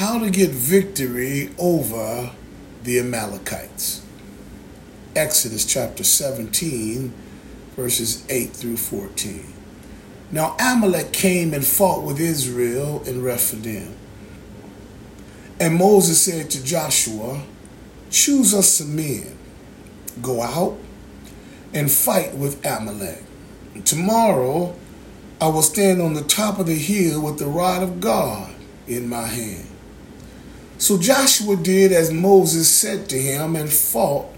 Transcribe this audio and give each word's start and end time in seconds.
how 0.00 0.18
to 0.18 0.30
get 0.30 0.48
victory 0.48 1.50
over 1.58 2.30
the 2.84 2.98
Amalekites. 2.98 4.02
Exodus 5.14 5.66
chapter 5.66 6.02
17, 6.02 7.12
verses 7.76 8.24
8 8.30 8.50
through 8.50 8.78
14. 8.78 9.52
Now 10.32 10.56
Amalek 10.58 11.12
came 11.12 11.52
and 11.52 11.62
fought 11.62 12.02
with 12.02 12.18
Israel 12.18 13.02
in 13.02 13.22
Rephidim. 13.22 13.94
And 15.60 15.76
Moses 15.76 16.24
said 16.24 16.48
to 16.52 16.64
Joshua, 16.64 17.42
Choose 18.08 18.54
us 18.54 18.70
some 18.76 18.96
men, 18.96 19.36
go 20.22 20.40
out 20.40 20.78
and 21.74 21.92
fight 21.92 22.34
with 22.34 22.64
Amalek. 22.64 23.22
Tomorrow 23.84 24.74
I 25.42 25.48
will 25.48 25.60
stand 25.60 26.00
on 26.00 26.14
the 26.14 26.24
top 26.24 26.58
of 26.58 26.64
the 26.64 26.78
hill 26.78 27.20
with 27.20 27.38
the 27.38 27.44
rod 27.44 27.82
of 27.82 28.00
God 28.00 28.54
in 28.86 29.06
my 29.06 29.26
hand. 29.26 29.66
So 30.80 30.96
Joshua 30.96 31.56
did 31.56 31.92
as 31.92 32.10
Moses 32.10 32.66
said 32.66 33.10
to 33.10 33.18
him 33.18 33.54
and 33.54 33.70
fought 33.70 34.28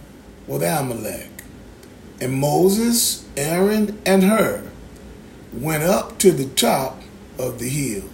with 0.48 0.64
Amalek. 0.64 1.30
And 2.20 2.34
Moses, 2.34 3.24
Aaron, 3.37 4.02
and 4.05 4.24
Hur 4.24 4.64
went 5.52 5.84
up 5.84 6.19
to 6.19 6.33
the 6.33 6.47
top 6.47 7.00
of 7.38 7.60
the 7.60 7.69
hill. 7.69 8.10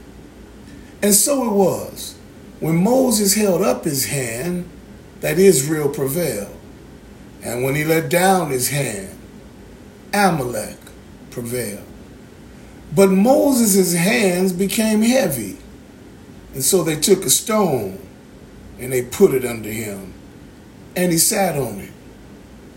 And 1.01 1.15
so 1.15 1.47
it 1.47 1.55
was, 1.55 2.17
when 2.61 2.77
Moses 2.77 3.35
held 3.35 3.63
up 3.63 3.85
his 3.85 4.05
hand, 4.05 4.69
that 5.23 5.39
Israel 5.39 5.89
prevailed. 5.89 6.55
And 7.43 7.65
when 7.65 7.77
he 7.77 7.85
let 7.85 8.11
down 8.11 8.51
his 8.51 8.69
hand, 8.69 9.19
Amalek 10.13 10.77
prevailed. 11.31 11.87
But 12.95 13.09
Moses' 13.09 13.95
hands 13.95 14.53
became 14.53 15.01
heavy. 15.01 15.57
And 16.53 16.63
so 16.63 16.83
they 16.83 16.97
took 16.97 17.25
a 17.25 17.31
stone 17.31 18.05
and 18.79 18.93
they 18.93 19.03
put 19.03 19.35
it 19.35 19.45
under 19.45 19.71
him. 19.71 20.15
And 20.97 21.13
he 21.13 21.19
sat 21.19 21.57
on 21.57 21.81
it. 21.81 21.93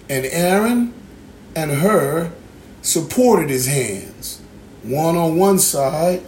And 0.09 0.25
Aaron 0.25 0.93
and 1.55 1.71
Hur 1.71 2.31
supported 2.81 3.49
his 3.49 3.67
hands, 3.67 4.41
one 4.83 5.15
on 5.15 5.37
one 5.37 5.59
side 5.59 6.23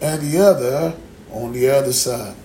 and 0.00 0.22
the 0.22 0.38
other 0.38 0.94
on 1.30 1.52
the 1.52 1.68
other 1.68 1.92
side. 1.92 2.36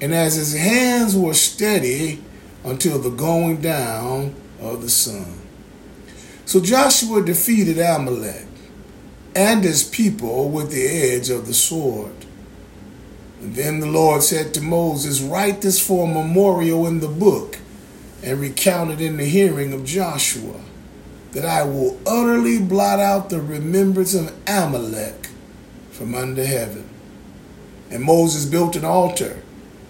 And 0.00 0.14
as 0.14 0.34
his 0.34 0.54
hands 0.54 1.16
were 1.16 1.34
steady 1.34 2.22
until 2.64 2.98
the 2.98 3.10
going 3.10 3.60
down 3.60 4.34
of 4.60 4.82
the 4.82 4.88
sun. 4.88 5.40
So 6.46 6.60
Joshua 6.60 7.22
defeated 7.22 7.78
Amalek 7.78 8.46
and 9.34 9.64
his 9.64 9.82
people 9.82 10.50
with 10.50 10.70
the 10.70 10.86
edge 10.86 11.30
of 11.30 11.46
the 11.46 11.54
sword. 11.54 12.23
Then 13.52 13.80
the 13.80 13.86
Lord 13.86 14.22
said 14.22 14.54
to 14.54 14.62
Moses, 14.62 15.20
Write 15.20 15.60
this 15.60 15.78
for 15.78 16.08
a 16.08 16.12
memorial 16.12 16.86
in 16.86 17.00
the 17.00 17.08
book 17.08 17.58
and 18.22 18.40
recount 18.40 18.90
it 18.90 19.02
in 19.02 19.18
the 19.18 19.26
hearing 19.26 19.74
of 19.74 19.84
Joshua, 19.84 20.60
that 21.32 21.44
I 21.44 21.62
will 21.62 22.00
utterly 22.06 22.58
blot 22.58 23.00
out 23.00 23.28
the 23.28 23.42
remembrance 23.42 24.14
of 24.14 24.32
Amalek 24.48 25.28
from 25.90 26.14
under 26.14 26.44
heaven. 26.44 26.88
And 27.90 28.02
Moses 28.02 28.46
built 28.46 28.76
an 28.76 28.84
altar 28.86 29.42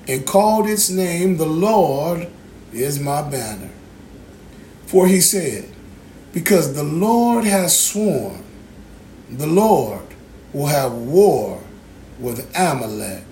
and 0.09 0.27
called 0.27 0.69
its 0.69 0.91
name, 0.91 1.37
The 1.37 1.47
Lord 1.47 2.29
is 2.73 2.99
my 2.99 3.23
banner. 3.23 3.71
For 4.87 5.07
he 5.07 5.21
said, 5.21 5.73
Because 6.33 6.75
the 6.75 6.83
Lord 6.83 7.45
has 7.45 7.79
sworn, 7.79 8.43
the 9.31 9.47
Lord 9.47 10.03
will 10.53 10.67
have 10.67 10.93
war 10.93 11.63
with 12.19 12.51
Amalek 12.57 13.24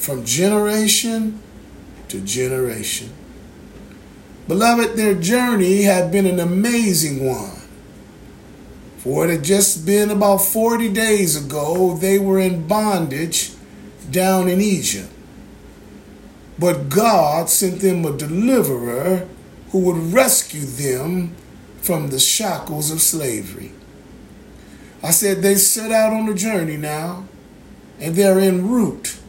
from 0.00 0.24
generation 0.24 1.38
to 2.08 2.20
generation. 2.22 3.10
Beloved, 4.48 4.96
their 4.96 5.14
journey 5.14 5.82
had 5.82 6.10
been 6.10 6.26
an 6.26 6.40
amazing 6.40 7.24
one. 7.24 7.60
For 8.96 9.26
it 9.26 9.30
had 9.30 9.44
just 9.44 9.84
been 9.84 10.10
about 10.10 10.38
40 10.38 10.88
days 10.92 11.36
ago 11.36 11.96
they 11.96 12.18
were 12.18 12.40
in 12.40 12.66
bondage 12.66 13.52
down 14.10 14.48
in 14.48 14.60
Egypt. 14.60 15.12
But 16.58 16.88
God 16.88 17.50
sent 17.50 17.80
them 17.80 18.04
a 18.04 18.16
deliverer 18.16 19.28
who 19.70 19.80
would 19.80 20.14
rescue 20.14 20.64
them 20.64 21.34
from 21.82 22.08
the 22.08 22.18
shackles 22.18 22.90
of 22.90 23.02
slavery. 23.02 23.72
I 25.02 25.10
said 25.10 25.42
they 25.42 25.56
set 25.56 25.92
out 25.92 26.12
on 26.12 26.28
a 26.28 26.34
journey 26.34 26.76
now, 26.76 27.24
and 27.98 28.14
they're 28.14 28.40
en 28.40 28.68
route 28.68 29.19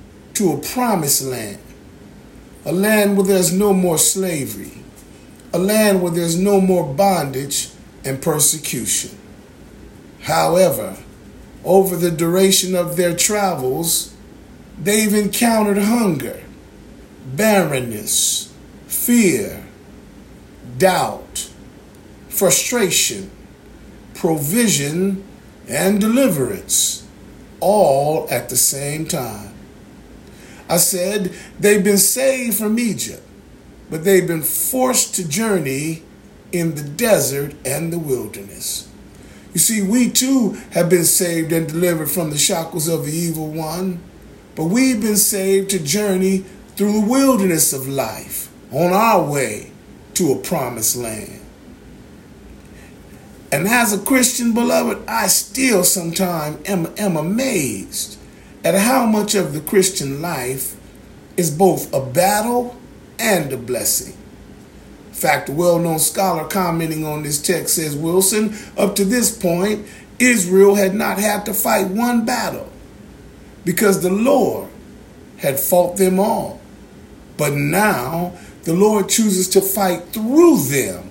to 0.42 0.54
a 0.54 0.58
promised 0.58 1.22
land, 1.22 1.60
a 2.66 2.72
land 2.72 3.16
where 3.16 3.28
there's 3.28 3.54
no 3.54 3.72
more 3.74 4.00
slavery, 4.00 4.72
a 5.54 5.60
land 5.60 6.02
where 6.02 6.12
there's 6.12 6.36
no 6.36 6.60
more 6.60 6.92
bondage 6.96 7.70
and 8.04 8.20
persecution. 8.20 9.16
However, 10.22 10.98
over 11.64 11.96
the 11.96 12.10
duration 12.10 12.76
of 12.76 12.98
their 12.98 13.16
travels, 13.16 14.16
they've 14.82 15.14
encountered 15.14 15.78
hunger, 15.78 16.42
barrenness, 17.24 18.52
fear, 18.88 19.64
doubt, 20.80 21.52
frustration, 22.30 23.30
provision, 24.16 25.24
and 25.68 26.02
deliverance, 26.02 27.08
all 27.60 28.28
at 28.32 28.50
the 28.50 28.58
same 28.58 29.06
time. 29.06 29.51
I 30.72 30.78
said 30.78 31.34
they've 31.60 31.84
been 31.84 31.98
saved 31.98 32.58
from 32.58 32.80
Egypt, 32.80 33.22
but 33.90 34.06
they've 34.06 34.26
been 34.26 34.42
forced 34.42 35.14
to 35.16 35.28
journey 35.28 36.04
in 36.54 36.76
the 36.76 36.84
desert 36.84 37.54
and 37.66 37.92
the 37.92 38.00
wilderness. 38.00 38.88
You 39.54 39.60
see, 39.60 39.82
we 39.82 40.10
too 40.10 40.52
have 40.72 40.90
been 40.90 41.04
saved 41.04 41.52
and 41.52 41.68
delivered 41.68 42.10
from 42.10 42.30
the 42.30 42.38
shackles 42.38 42.88
of 42.88 43.06
the 43.06 43.12
evil 43.12 43.50
one, 43.50 44.00
but 44.56 44.66
we've 44.66 45.02
been 45.02 45.18
saved 45.18 45.72
to 45.72 45.84
journey 45.84 46.46
through 46.78 46.94
the 46.94 47.06
wilderness 47.06 47.74
of 47.74 47.90
life 47.90 48.50
on 48.72 48.94
our 48.94 49.30
way 49.30 49.72
to 50.14 50.32
a 50.32 50.40
promised 50.40 50.96
land. 50.96 51.42
And 53.52 53.68
as 53.68 53.92
a 53.92 54.00
Christian, 54.00 54.54
beloved, 54.54 55.06
I 55.06 55.28
still 55.28 55.84
sometimes 55.84 56.66
am, 56.70 56.94
am 56.98 57.18
amazed 57.18 58.21
at 58.64 58.76
how 58.76 59.06
much 59.06 59.36
of 59.36 59.54
the 59.54 59.62
Christian 59.62 60.22
life 60.22 60.76
is 61.38 61.50
both 61.50 61.94
a 61.94 62.06
battle 62.06 62.80
and 63.18 63.52
a 63.52 63.58
blessing. 63.58 64.18
In 65.08 65.14
fact, 65.14 65.50
a 65.50 65.52
well 65.52 65.80
known 65.80 66.00
scholar 66.00 66.48
commenting 66.48 67.06
on 67.06 67.24
this 67.24 67.42
text 67.42 67.76
says 67.76 67.96
Wilson, 67.96 68.56
up 68.78 68.96
to 68.96 69.06
this 69.06 69.36
point, 69.36 69.88
Israel 70.20 70.76
had 70.76 70.94
not 70.94 71.18
had 71.18 71.46
to 71.46 71.54
fight 71.54 71.88
one 71.88 72.26
battle 72.26 72.72
because 73.66 74.02
the 74.02 74.10
Lord 74.10 74.70
had 75.38 75.60
fought 75.60 75.98
them 75.98 76.20
all. 76.20 76.62
But 77.38 77.54
now 77.54 78.34
the 78.64 78.74
Lord 78.74 79.10
chooses 79.10 79.50
to 79.50 79.62
fight 79.62 80.10
through 80.10 80.58
them 80.66 81.10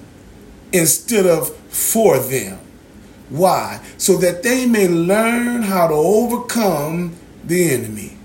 instead 0.72 1.26
of 1.26 1.54
for 1.68 2.18
them. 2.18 2.60
Why? 3.28 3.80
So 3.96 4.16
that 4.18 4.42
they 4.42 4.66
may 4.66 4.88
learn 4.88 5.62
how 5.62 5.88
to 5.88 5.94
overcome 5.94 7.16
the 7.44 7.70
enemy. 7.70 8.16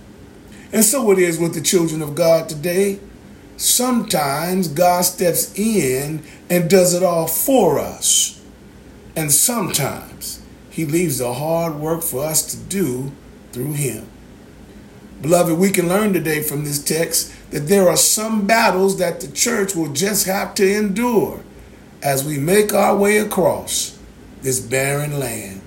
And 0.72 0.84
so 0.84 1.12
it 1.12 1.20
is 1.20 1.40
with 1.40 1.53
the 1.53 1.62
children 1.62 2.02
of 2.02 2.16
God 2.16 2.50
today. 2.50 3.00
Sometimes 3.58 4.68
God 4.68 5.03
steps 5.03 5.58
in 5.58 6.24
and 6.50 6.70
does 6.70 6.94
it 6.94 7.03
all 7.03 7.28
for 7.28 7.80
us. 7.80 8.44
And 9.16 9.31
sometimes 9.31 10.42
he 10.70 10.84
leaves 10.86 11.20
the 11.20 11.34
hard 11.34 11.75
work 11.75 12.02
for 12.02 12.25
us 12.25 12.46
to 12.52 12.58
do 12.58 13.14
through 13.54 13.74
him. 13.74 14.08
Beloved, 15.22 15.58
we 15.58 15.72
can 15.72 15.88
learn 15.88 16.12
today 16.12 16.42
from 16.42 16.66
this 16.66 16.84
text 16.84 17.34
that 17.51 17.68
there 17.68 17.88
are 17.88 17.95
some 17.95 18.45
battles 18.45 18.98
that 18.98 19.22
the 19.22 19.31
church 19.31 19.74
will 19.74 19.94
just 19.94 20.28
have 20.28 20.54
to 20.56 20.78
endure 20.78 21.42
as 22.04 22.25
we 22.25 22.38
make 22.38 22.74
our 22.74 22.95
way 22.95 23.18
across 23.18 23.98
this 24.42 24.60
barren 24.60 25.18
land. 25.18 25.62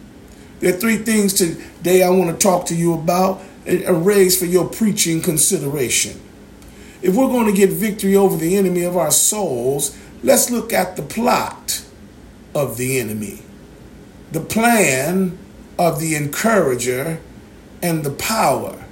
There 0.60 0.74
are 0.74 0.76
three 0.76 0.98
things 0.98 1.32
today 1.32 2.02
I 2.02 2.10
want 2.10 2.30
to 2.30 2.36
talk 2.36 2.66
to 2.66 2.74
you 2.74 2.92
about 2.92 3.40
and 3.68 4.06
raise 4.06 4.38
for 4.38 4.46
your 4.46 4.68
preaching 4.68 5.20
consideration. 5.20 6.20
If 7.02 7.14
we're 7.14 7.28
going 7.28 7.46
to 7.46 7.52
get 7.52 7.70
victory 7.70 8.16
over 8.16 8.36
the 8.36 8.56
enemy 8.56 8.82
of 8.82 8.96
our 8.96 9.10
souls, 9.10 9.96
let's 10.22 10.50
look 10.50 10.72
at 10.72 10.96
the 10.96 11.02
plot 11.02 11.84
of 12.54 12.76
the 12.76 12.98
enemy, 12.98 13.42
the 14.32 14.40
plan 14.40 15.38
of 15.78 16.00
the 16.00 16.16
encourager, 16.16 17.20
and 17.82 18.04
the 18.04 18.10
power 18.10 18.84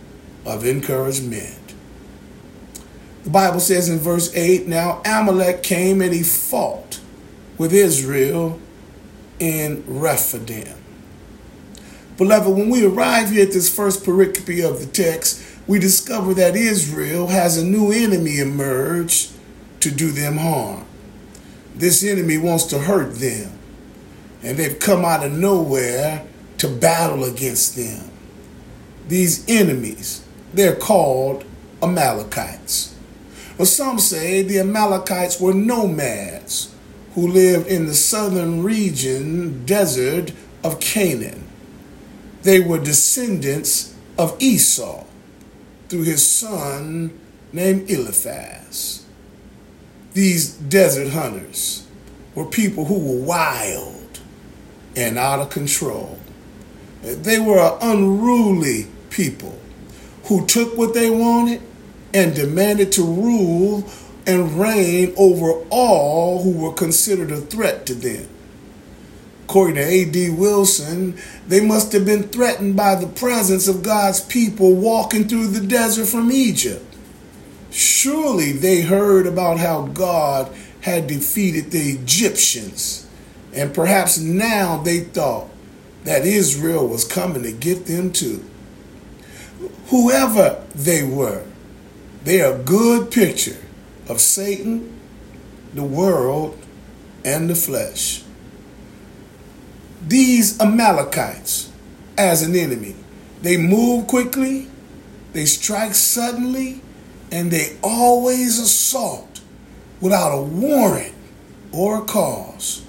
of 0.44 0.64
encouragement. 0.64 1.74
The 3.24 3.30
Bible 3.30 3.58
says 3.58 3.88
in 3.88 3.98
verse 3.98 4.32
8 4.36 4.68
Now 4.68 5.02
Amalek 5.04 5.64
came 5.64 6.00
and 6.00 6.14
he 6.14 6.22
fought 6.22 7.00
with 7.58 7.72
Israel 7.72 8.60
in 9.40 9.82
Rephidim. 9.86 10.76
Beloved, 12.16 12.56
when 12.56 12.70
we 12.70 12.84
arrive 12.84 13.30
here 13.30 13.42
at 13.42 13.52
this 13.52 13.74
first 13.74 14.02
pericope 14.02 14.66
of 14.66 14.80
the 14.80 14.86
text, 14.86 15.42
we 15.66 15.78
discover 15.78 16.32
that 16.34 16.56
Israel 16.56 17.26
has 17.26 17.58
a 17.58 17.64
new 17.64 17.92
enemy 17.92 18.38
emerged 18.38 19.32
to 19.80 19.90
do 19.90 20.10
them 20.10 20.38
harm. 20.38 20.86
This 21.74 22.02
enemy 22.02 22.38
wants 22.38 22.64
to 22.66 22.78
hurt 22.78 23.16
them, 23.16 23.58
and 24.42 24.56
they've 24.56 24.78
come 24.78 25.04
out 25.04 25.26
of 25.26 25.32
nowhere 25.32 26.26
to 26.58 26.68
battle 26.68 27.24
against 27.24 27.76
them. 27.76 28.10
These 29.08 29.44
enemies, 29.46 30.24
they're 30.54 30.74
called 30.74 31.44
Amalekites. 31.82 32.94
Well, 33.58 33.66
some 33.66 33.98
say 33.98 34.40
the 34.42 34.60
Amalekites 34.60 35.38
were 35.38 35.52
nomads 35.52 36.74
who 37.14 37.28
lived 37.28 37.66
in 37.66 37.86
the 37.86 37.94
southern 37.94 38.62
region 38.62 39.66
desert 39.66 40.32
of 40.64 40.80
Canaan. 40.80 41.45
They 42.46 42.60
were 42.60 42.78
descendants 42.78 43.92
of 44.16 44.40
Esau 44.40 45.02
through 45.88 46.04
his 46.04 46.24
son 46.24 47.18
named 47.52 47.90
Eliphaz. 47.90 49.04
These 50.14 50.52
desert 50.52 51.08
hunters 51.08 51.88
were 52.36 52.44
people 52.44 52.84
who 52.84 53.00
were 53.00 53.24
wild 53.24 54.20
and 54.94 55.18
out 55.18 55.40
of 55.40 55.50
control. 55.50 56.20
They 57.02 57.40
were 57.40 57.58
an 57.58 57.78
unruly 57.80 58.86
people 59.10 59.58
who 60.26 60.46
took 60.46 60.78
what 60.78 60.94
they 60.94 61.10
wanted 61.10 61.62
and 62.14 62.32
demanded 62.32 62.92
to 62.92 63.02
rule 63.02 63.90
and 64.24 64.52
reign 64.52 65.12
over 65.16 65.64
all 65.70 66.44
who 66.44 66.52
were 66.52 66.74
considered 66.74 67.32
a 67.32 67.40
threat 67.40 67.86
to 67.86 67.94
them. 67.94 68.28
According 69.56 69.76
to 69.76 69.90
A.D. 69.90 70.30
Wilson, 70.32 71.16
they 71.48 71.64
must 71.64 71.92
have 71.92 72.04
been 72.04 72.24
threatened 72.24 72.76
by 72.76 72.94
the 72.94 73.06
presence 73.06 73.68
of 73.68 73.82
God's 73.82 74.20
people 74.20 74.74
walking 74.74 75.26
through 75.26 75.46
the 75.46 75.66
desert 75.66 76.08
from 76.08 76.30
Egypt. 76.30 76.84
Surely 77.70 78.52
they 78.52 78.82
heard 78.82 79.26
about 79.26 79.58
how 79.58 79.86
God 79.86 80.54
had 80.82 81.06
defeated 81.06 81.70
the 81.70 81.92
Egyptians, 81.92 83.06
and 83.54 83.72
perhaps 83.72 84.18
now 84.18 84.76
they 84.82 85.00
thought 85.00 85.48
that 86.04 86.26
Israel 86.26 86.86
was 86.86 87.06
coming 87.06 87.42
to 87.42 87.52
get 87.52 87.86
them 87.86 88.12
too. 88.12 88.44
Whoever 89.86 90.62
they 90.74 91.02
were, 91.02 91.46
they 92.24 92.42
are 92.42 92.56
a 92.56 92.62
good 92.62 93.10
picture 93.10 93.56
of 94.06 94.20
Satan, 94.20 95.00
the 95.72 95.82
world, 95.82 96.58
and 97.24 97.48
the 97.48 97.54
flesh. 97.54 98.22
These 100.06 100.60
Amalekites, 100.60 101.72
as 102.16 102.42
an 102.42 102.54
enemy, 102.54 102.94
they 103.42 103.56
move 103.56 104.06
quickly, 104.06 104.68
they 105.32 105.46
strike 105.46 105.94
suddenly, 105.94 106.80
and 107.32 107.50
they 107.50 107.76
always 107.82 108.58
assault 108.58 109.40
without 110.00 110.36
a 110.36 110.40
warrant 110.40 111.14
or 111.72 111.98
a 111.98 112.04
cause. 112.04 112.84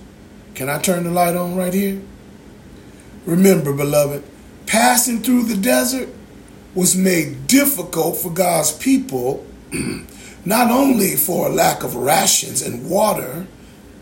Can 0.53 0.69
I 0.69 0.79
turn 0.79 1.03
the 1.03 1.11
light 1.11 1.35
on 1.35 1.55
right 1.55 1.73
here? 1.73 2.01
Remember, 3.25 3.73
beloved, 3.73 4.23
passing 4.65 5.21
through 5.21 5.43
the 5.43 5.57
desert 5.57 6.09
was 6.75 6.95
made 6.95 7.47
difficult 7.47 8.17
for 8.17 8.29
God's 8.29 8.71
people 8.71 9.45
not 10.45 10.71
only 10.71 11.15
for 11.15 11.47
a 11.47 11.49
lack 11.49 11.83
of 11.83 11.95
rations 11.95 12.61
and 12.61 12.89
water, 12.89 13.47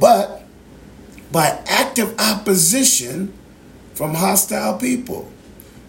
but 0.00 0.37
by 1.30 1.62
active 1.66 2.14
opposition 2.18 3.32
from 3.94 4.14
hostile 4.14 4.78
people. 4.78 5.30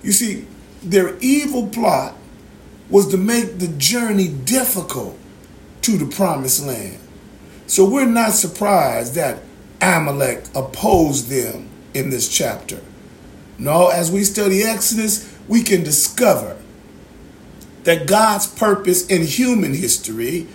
You 0.03 0.11
see, 0.11 0.47
their 0.81 1.17
evil 1.19 1.67
plot 1.67 2.15
was 2.89 3.07
to 3.09 3.17
make 3.17 3.59
the 3.59 3.67
journey 3.67 4.27
difficult 4.27 5.17
to 5.81 5.97
the 5.97 6.05
promised 6.05 6.65
land. 6.65 6.99
So 7.67 7.87
we're 7.87 8.05
not 8.05 8.31
surprised 8.31 9.13
that 9.15 9.43
Amalek 9.81 10.45
opposed 10.55 11.29
them 11.29 11.69
in 11.93 12.09
this 12.09 12.27
chapter. 12.27 12.81
No, 13.57 13.89
as 13.89 14.11
we 14.11 14.23
study 14.23 14.63
Exodus, 14.63 15.31
we 15.47 15.61
can 15.63 15.83
discover 15.83 16.57
that 17.83 18.07
God's 18.07 18.47
purpose 18.47 19.05
in 19.07 19.23
human 19.23 19.73
history 19.73 20.47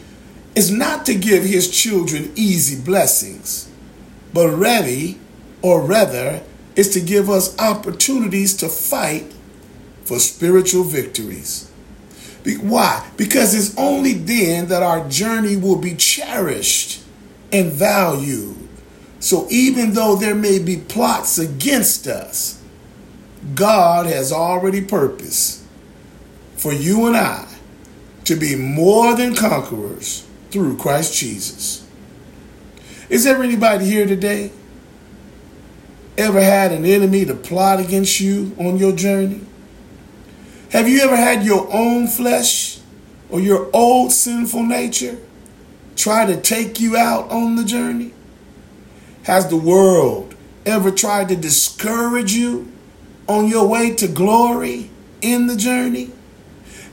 is 0.55 0.71
not 0.71 1.07
to 1.07 1.15
give 1.15 1.45
his 1.45 1.71
children 1.71 2.33
easy 2.37 2.81
blessings, 2.81 3.69
but 4.35 4.51
ready, 4.51 5.19
or 5.63 5.81
rather, 5.81 6.43
is 6.75 6.93
to 6.95 7.01
give 7.01 7.31
us 7.31 7.57
opportunities 7.59 8.55
to 8.57 8.69
fight 8.69 9.33
for 10.05 10.19
spiritual 10.19 10.83
victories. 10.83 11.71
Why? 12.61 13.09
Because 13.17 13.55
it's 13.55 13.79
only 13.79 14.13
then 14.13 14.67
that 14.69 14.83
our 14.83 15.09
journey 15.09 15.57
will 15.57 15.79
be 15.79 15.95
cherished 15.95 17.03
and 17.53 17.73
valued. 17.73 18.69
So 19.21 19.47
even 19.49 19.95
though 19.95 20.17
there 20.17 20.35
may 20.35 20.59
be 20.59 20.77
plots 20.77 21.39
against 21.39 22.07
us, 22.07 22.61
God 23.55 24.07
has 24.07 24.33
already 24.33 24.83
purposed 24.85 25.63
for 26.57 26.73
you 26.73 27.07
and 27.07 27.17
I 27.17 27.49
to 28.25 28.37
be 28.37 28.57
more 28.57 29.15
than 29.15 29.35
conquerors 29.35 30.27
through 30.51 30.77
Christ 30.77 31.15
Jesus. 31.15 31.84
Is 33.15 33.23
there 33.23 33.41
anybody 33.41 33.85
here 33.85 34.09
today 34.09 34.51
ever 36.19 36.43
had 36.43 36.73
an 36.73 36.85
enemy 36.85 37.25
to 37.25 37.35
plot 37.37 37.79
against 37.79 38.19
you 38.19 38.57
on 38.59 38.77
your 38.77 38.91
journey? 38.91 39.41
Have 40.71 40.89
you 40.89 41.01
ever 41.03 41.15
had 41.15 41.45
your 41.45 41.73
own 41.73 42.09
flesh 42.09 42.81
or 43.31 43.39
your 43.39 43.71
old 43.73 44.11
sinful 44.11 44.65
nature 44.65 45.17
try 45.95 46.27
to 46.27 46.41
take 46.41 46.81
you 46.81 46.97
out 46.97 47.31
on 47.31 47.55
the 47.55 47.63
journey? 47.63 48.13
Has 49.23 49.47
the 49.47 49.59
world 49.59 50.35
ever 50.67 50.91
tried 50.91 51.29
to 51.29 51.37
discourage 51.37 52.33
you 52.33 52.73
on 53.29 53.47
your 53.47 53.69
way 53.69 53.95
to 53.95 54.09
glory 54.09 54.91
in 55.23 55.47
the 55.47 55.55
journey? 55.55 56.11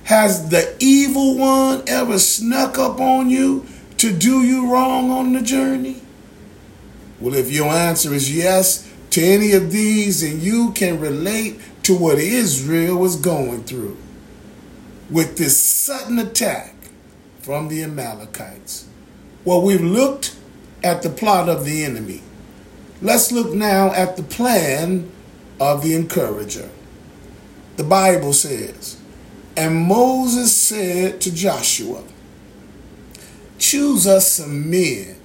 Has 0.04 0.50
the 0.50 0.76
evil 0.80 1.36
one 1.36 1.82
ever 1.88 2.20
snuck 2.20 2.78
up 2.78 3.00
on 3.00 3.32
you 3.32 3.66
to 3.98 4.16
do 4.16 4.44
you 4.44 4.72
wrong 4.72 5.10
on 5.10 5.34
the 5.34 5.42
journey? 5.42 6.00
Well, 7.22 7.36
if 7.36 7.52
your 7.52 7.68
answer 7.68 8.14
is 8.14 8.36
yes 8.36 8.92
to 9.12 9.22
any 9.22 9.54
of 9.54 9.72
these, 9.72 10.24
and 10.24 10.42
you 10.42 10.72
can 10.72 11.00
relate 11.00 11.60
to 11.84 11.96
what 11.96 12.18
Israel 12.18 12.98
was 12.98 13.16
going 13.16 13.64
through 13.64 13.98
with 15.10 15.38
this 15.38 15.62
sudden 15.62 16.18
attack 16.20 16.76
from 17.40 17.68
the 17.68 17.84
Amalekites. 17.84 18.88
Well, 19.44 19.62
we've 19.62 19.82
looked 19.82 20.36
at 20.84 21.02
the 21.02 21.10
plot 21.10 21.50
of 21.50 21.66
the 21.66 21.84
enemy. 21.84 22.22
Let's 23.02 23.32
look 23.32 23.54
now 23.54 23.92
at 23.94 24.16
the 24.16 24.24
plan 24.24 25.12
of 25.60 25.84
the 25.84 25.96
encourager. 25.96 26.70
The 27.78 27.84
Bible 27.84 28.34
says, 28.34 29.00
and 29.58 29.76
Moses 29.76 30.56
said 30.56 31.20
to 31.22 31.34
Joshua, 31.34 32.04
Choose 33.58 34.08
us 34.08 34.34
some 34.34 34.70
men 34.70 35.16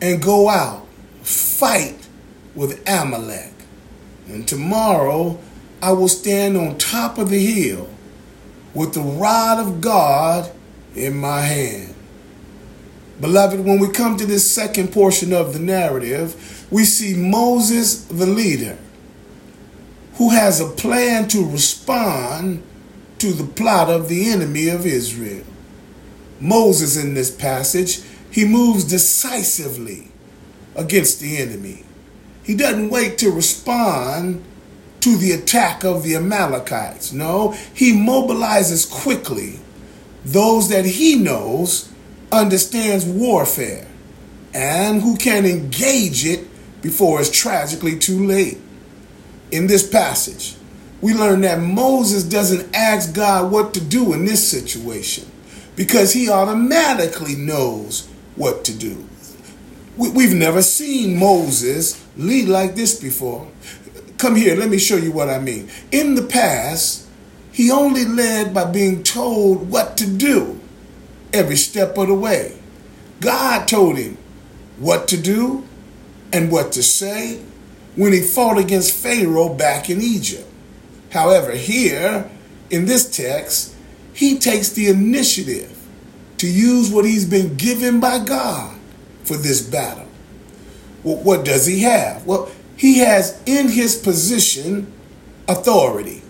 and 0.00 0.22
go 0.22 0.48
out, 0.48 0.87
fight 1.28 2.08
with 2.54 2.82
Amalek. 2.88 3.52
And 4.28 4.48
tomorrow 4.48 5.38
I 5.82 5.92
will 5.92 6.08
stand 6.08 6.56
on 6.56 6.78
top 6.78 7.18
of 7.18 7.30
the 7.30 7.44
hill 7.44 7.88
with 8.74 8.94
the 8.94 9.00
rod 9.00 9.58
of 9.58 9.80
God 9.80 10.50
in 10.94 11.16
my 11.16 11.42
hand. 11.42 11.94
Beloved, 13.20 13.60
when 13.60 13.78
we 13.78 13.90
come 13.90 14.16
to 14.16 14.26
this 14.26 14.48
second 14.48 14.92
portion 14.92 15.32
of 15.32 15.52
the 15.52 15.58
narrative, 15.58 16.66
we 16.70 16.84
see 16.84 17.14
Moses, 17.14 18.04
the 18.04 18.26
leader, 18.26 18.78
who 20.14 20.30
has 20.30 20.60
a 20.60 20.68
plan 20.68 21.28
to 21.28 21.50
respond 21.50 22.62
to 23.18 23.32
the 23.32 23.44
plot 23.44 23.90
of 23.90 24.08
the 24.08 24.30
enemy 24.30 24.68
of 24.68 24.86
Israel. 24.86 25.44
Moses, 26.40 26.96
in 26.96 27.14
this 27.14 27.34
passage, 27.34 28.02
he 28.30 28.44
moves 28.44 28.84
decisively 28.84 30.08
against 30.78 31.20
the 31.20 31.36
enemy. 31.36 31.84
He 32.42 32.54
doesn't 32.54 32.88
wait 32.88 33.18
to 33.18 33.30
respond 33.30 34.42
to 35.00 35.16
the 35.16 35.32
attack 35.32 35.84
of 35.84 36.02
the 36.02 36.16
Amalekites. 36.16 37.12
No, 37.12 37.52
he 37.74 37.92
mobilizes 37.92 38.90
quickly 38.90 39.60
those 40.24 40.68
that 40.70 40.86
he 40.86 41.16
knows 41.16 41.92
understands 42.32 43.04
warfare 43.04 43.86
and 44.54 45.02
who 45.02 45.16
can 45.16 45.44
engage 45.44 46.24
it 46.24 46.46
before 46.82 47.20
it's 47.20 47.30
tragically 47.30 47.98
too 47.98 48.26
late. 48.26 48.58
In 49.50 49.66
this 49.66 49.88
passage, 49.88 50.56
we 51.00 51.14
learn 51.14 51.42
that 51.42 51.60
Moses 51.60 52.24
doesn't 52.24 52.74
ask 52.74 53.14
God 53.14 53.52
what 53.52 53.74
to 53.74 53.80
do 53.80 54.12
in 54.12 54.24
this 54.24 54.48
situation 54.48 55.30
because 55.76 56.12
he 56.12 56.28
automatically 56.28 57.36
knows 57.36 58.08
what 58.36 58.64
to 58.64 58.74
do. 58.74 59.08
We, 59.98 60.28
have 60.28 60.36
never 60.36 60.62
seen 60.62 61.18
Moses 61.18 62.00
lead 62.16 62.48
like 62.48 62.76
this 62.76 63.00
before. 63.00 63.48
come 64.16 64.36
here, 64.36 64.54
let 64.54 64.68
me 64.68 64.78
show 64.78 64.96
you 64.96 65.10
what 65.10 65.28
I 65.28 65.40
mean. 65.40 65.68
In 65.90 66.14
the 66.14 66.22
past, 66.22 67.08
he 67.50 67.72
only 67.72 68.04
led 68.04 68.54
by 68.54 68.70
being 68.70 69.02
told 69.02 69.68
what 69.68 69.96
to 69.96 70.06
do 70.08 70.60
every 71.32 71.56
step 71.56 71.98
of 71.98 72.06
the 72.06 72.14
way. 72.14 72.56
God 73.20 73.66
told 73.66 73.98
him 73.98 74.16
what 74.78 75.08
to 75.08 75.16
do 75.20 75.66
and 76.32 76.52
what 76.52 76.70
to 76.72 76.82
say 76.84 77.42
when 77.96 78.12
he 78.12 78.20
fought 78.20 78.56
against 78.56 78.94
Pharaoh 78.94 79.52
back 79.52 79.90
in 79.90 80.00
Egypt. 80.00 80.46
However, 81.10 81.52
here 81.52 82.30
in 82.70 82.86
this 82.86 83.10
text, 83.10 83.74
he 84.12 84.38
takes 84.38 84.68
the 84.68 84.88
initiative 84.88 85.76
to 86.36 86.46
use 86.46 86.88
what 86.88 87.04
he's 87.04 87.28
been 87.28 87.56
given 87.56 87.98
by 87.98 88.20
God 88.20 88.77
for 89.28 89.36
this 89.36 89.60
battle. 89.60 90.08
Well, 91.04 91.18
what 91.18 91.44
does 91.44 91.66
he 91.66 91.80
have? 91.80 92.26
Well, 92.26 92.50
he 92.76 92.98
has 92.98 93.40
in 93.46 93.68
his 93.68 93.96
position 93.96 94.92
authority. 95.46 96.22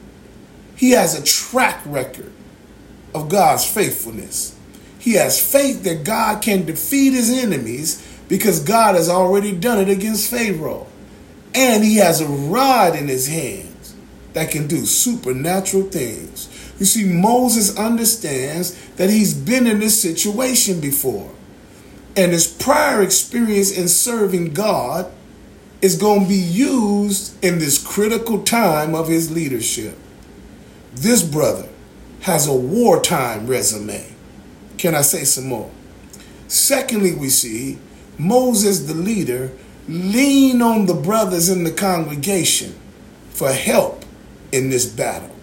He 0.76 0.90
has 0.90 1.18
a 1.18 1.24
track 1.24 1.80
record 1.86 2.32
of 3.14 3.28
God's 3.28 3.64
faithfulness. 3.64 4.56
He 4.98 5.12
has 5.14 5.40
faith 5.40 5.84
that 5.84 6.04
God 6.04 6.42
can 6.42 6.66
defeat 6.66 7.12
his 7.12 7.30
enemies 7.30 8.04
because 8.28 8.60
God 8.60 8.94
has 8.94 9.08
already 9.08 9.52
done 9.52 9.78
it 9.78 9.88
against 9.88 10.30
Pharaoh. 10.30 10.86
And 11.54 11.82
he 11.82 11.96
has 11.96 12.20
a 12.20 12.28
rod 12.28 12.94
in 12.94 13.08
his 13.08 13.26
hands 13.28 13.94
that 14.34 14.50
can 14.50 14.66
do 14.66 14.84
supernatural 14.84 15.84
things. 15.84 16.48
You 16.78 16.86
see, 16.86 17.04
Moses 17.04 17.76
understands 17.76 18.78
that 18.96 19.10
he's 19.10 19.34
been 19.34 19.66
in 19.66 19.80
this 19.80 20.00
situation 20.00 20.80
before. 20.80 21.30
And 22.18 22.32
his 22.32 22.48
prior 22.48 23.00
experience 23.00 23.70
in 23.70 23.86
serving 23.86 24.52
God 24.52 25.08
is 25.80 25.94
going 25.94 26.22
to 26.22 26.28
be 26.28 26.34
used 26.34 27.32
in 27.44 27.60
this 27.60 27.78
critical 27.78 28.42
time 28.42 28.92
of 28.92 29.06
his 29.06 29.30
leadership. 29.30 29.96
This 30.92 31.22
brother 31.22 31.68
has 32.22 32.48
a 32.48 32.52
wartime 32.52 33.46
resume. 33.46 34.16
Can 34.78 34.96
I 34.96 35.02
say 35.02 35.22
some 35.22 35.46
more? 35.46 35.70
Secondly, 36.48 37.14
we 37.14 37.28
see 37.28 37.78
Moses, 38.18 38.88
the 38.88 38.94
leader, 38.94 39.52
lean 39.86 40.60
on 40.60 40.86
the 40.86 40.94
brothers 40.94 41.48
in 41.48 41.62
the 41.62 41.70
congregation 41.70 42.74
for 43.30 43.52
help 43.52 44.04
in 44.50 44.70
this 44.70 44.86
battle. 44.86 45.36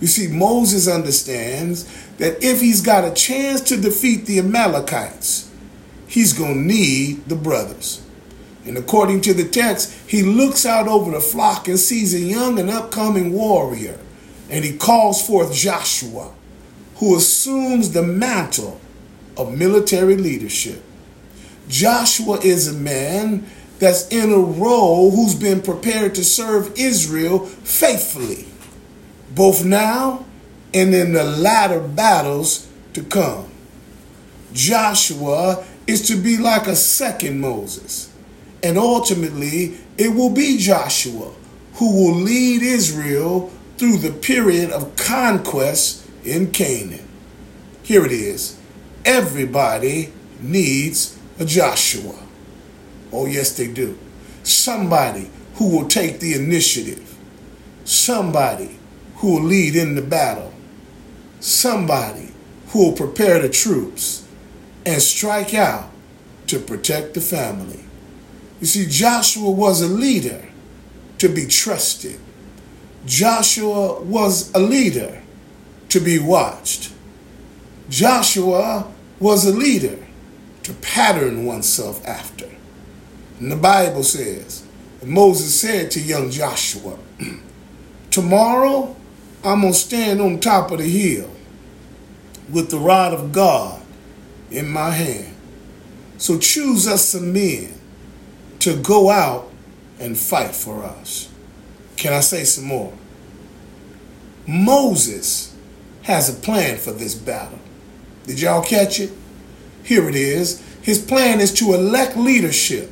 You 0.00 0.06
see, 0.06 0.28
Moses 0.28 0.88
understands 0.88 1.84
that 2.16 2.42
if 2.42 2.62
he's 2.62 2.80
got 2.80 3.04
a 3.04 3.12
chance 3.12 3.60
to 3.60 3.76
defeat 3.76 4.24
the 4.24 4.38
Amalekites, 4.38 5.45
he's 6.16 6.32
going 6.32 6.54
to 6.54 6.74
need 6.74 7.22
the 7.26 7.36
brothers. 7.36 8.02
And 8.64 8.78
according 8.78 9.20
to 9.20 9.34
the 9.34 9.46
text, 9.46 9.94
he 10.08 10.22
looks 10.22 10.64
out 10.64 10.88
over 10.88 11.10
the 11.10 11.20
flock 11.20 11.68
and 11.68 11.78
sees 11.78 12.14
a 12.14 12.18
young 12.18 12.58
and 12.58 12.70
upcoming 12.70 13.34
warrior, 13.34 13.98
and 14.48 14.64
he 14.64 14.78
calls 14.78 15.24
forth 15.26 15.52
Joshua, 15.52 16.32
who 16.94 17.18
assumes 17.18 17.92
the 17.92 18.02
mantle 18.02 18.80
of 19.36 19.58
military 19.58 20.16
leadership. 20.16 20.82
Joshua 21.68 22.38
is 22.40 22.66
a 22.66 22.72
man 22.72 23.46
that's 23.78 24.08
in 24.08 24.32
a 24.32 24.38
role 24.38 25.10
who's 25.10 25.34
been 25.34 25.60
prepared 25.60 26.14
to 26.14 26.24
serve 26.24 26.72
Israel 26.78 27.40
faithfully, 27.44 28.46
both 29.34 29.66
now 29.66 30.24
and 30.72 30.94
in 30.94 31.12
the 31.12 31.24
latter 31.24 31.80
battles 31.80 32.66
to 32.94 33.02
come. 33.02 33.50
Joshua 34.54 35.62
is 35.86 36.06
to 36.08 36.16
be 36.16 36.36
like 36.36 36.66
a 36.66 36.76
second 36.76 37.40
Moses, 37.40 38.12
and 38.62 38.76
ultimately 38.76 39.78
it 39.96 40.14
will 40.14 40.30
be 40.30 40.58
Joshua 40.58 41.32
who 41.74 41.94
will 41.94 42.14
lead 42.14 42.62
Israel 42.62 43.50
through 43.76 43.98
the 43.98 44.12
period 44.12 44.70
of 44.70 44.96
conquest 44.96 46.08
in 46.24 46.50
Canaan. 46.50 47.06
Here 47.82 48.04
it 48.04 48.12
is. 48.12 48.58
Everybody 49.04 50.12
needs 50.40 51.18
a 51.38 51.44
Joshua. 51.44 52.14
Oh, 53.12 53.26
yes, 53.26 53.56
they 53.56 53.68
do. 53.68 53.98
Somebody 54.42 55.30
who 55.54 55.68
will 55.68 55.86
take 55.86 56.18
the 56.18 56.34
initiative. 56.34 57.16
Somebody 57.84 58.78
who 59.16 59.34
will 59.34 59.44
lead 59.44 59.76
in 59.76 59.94
the 59.94 60.02
battle. 60.02 60.52
Somebody 61.40 62.32
who 62.68 62.86
will 62.86 62.96
prepare 62.96 63.40
the 63.40 63.48
troops 63.48 64.25
and 64.86 65.02
strike 65.02 65.52
out 65.52 65.90
to 66.46 66.60
protect 66.60 67.14
the 67.14 67.20
family. 67.20 67.84
You 68.60 68.66
see, 68.66 68.86
Joshua 68.86 69.50
was 69.50 69.82
a 69.82 69.88
leader 69.88 70.48
to 71.18 71.28
be 71.28 71.46
trusted. 71.46 72.20
Joshua 73.04 74.00
was 74.00 74.54
a 74.54 74.60
leader 74.60 75.22
to 75.88 76.00
be 76.00 76.18
watched. 76.18 76.92
Joshua 77.90 78.90
was 79.18 79.44
a 79.44 79.52
leader 79.52 79.98
to 80.62 80.72
pattern 80.74 81.44
oneself 81.44 82.06
after. 82.06 82.48
And 83.40 83.50
the 83.50 83.56
Bible 83.56 84.04
says, 84.04 84.64
Moses 85.04 85.60
said 85.60 85.90
to 85.92 86.00
young 86.00 86.30
Joshua, 86.30 86.96
Tomorrow 88.10 88.96
I'm 89.44 89.60
going 89.60 89.72
to 89.72 89.78
stand 89.78 90.20
on 90.20 90.40
top 90.40 90.70
of 90.70 90.78
the 90.78 90.88
hill 90.88 91.30
with 92.50 92.70
the 92.70 92.78
rod 92.78 93.12
of 93.12 93.32
God 93.32 93.75
in 94.50 94.68
my 94.68 94.90
hand. 94.90 95.34
So 96.18 96.38
choose 96.38 96.86
us 96.86 97.04
some 97.04 97.32
men 97.32 97.74
to 98.60 98.76
go 98.76 99.10
out 99.10 99.50
and 99.98 100.16
fight 100.16 100.54
for 100.54 100.84
us. 100.84 101.30
Can 101.96 102.12
I 102.12 102.20
say 102.20 102.44
some 102.44 102.64
more? 102.64 102.92
Moses 104.46 105.54
has 106.02 106.28
a 106.28 106.40
plan 106.40 106.78
for 106.78 106.92
this 106.92 107.14
battle. 107.14 107.58
Did 108.26 108.40
y'all 108.40 108.62
catch 108.62 109.00
it? 109.00 109.12
Here 109.82 110.08
it 110.08 110.14
is. 110.14 110.62
His 110.82 111.04
plan 111.04 111.40
is 111.40 111.52
to 111.54 111.74
elect 111.74 112.16
leadership 112.16 112.90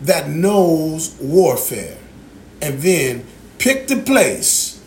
that 0.00 0.28
knows 0.28 1.16
warfare 1.20 1.98
and 2.60 2.80
then 2.80 3.24
pick 3.58 3.86
the 3.86 3.96
place 3.96 4.80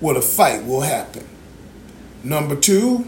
where 0.00 0.14
the 0.14 0.22
fight 0.22 0.64
will 0.64 0.82
happen. 0.82 1.26
Number 2.22 2.56
two, 2.56 3.06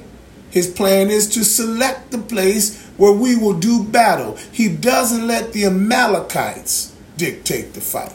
his 0.52 0.68
plan 0.68 1.10
is 1.10 1.28
to 1.30 1.44
select 1.44 2.10
the 2.10 2.18
place 2.18 2.86
where 2.98 3.12
we 3.12 3.36
will 3.36 3.58
do 3.58 3.82
battle. 3.82 4.36
He 4.52 4.68
doesn't 4.68 5.26
let 5.26 5.54
the 5.54 5.64
Amalekites 5.64 6.94
dictate 7.16 7.72
the 7.72 7.80
fight. 7.80 8.12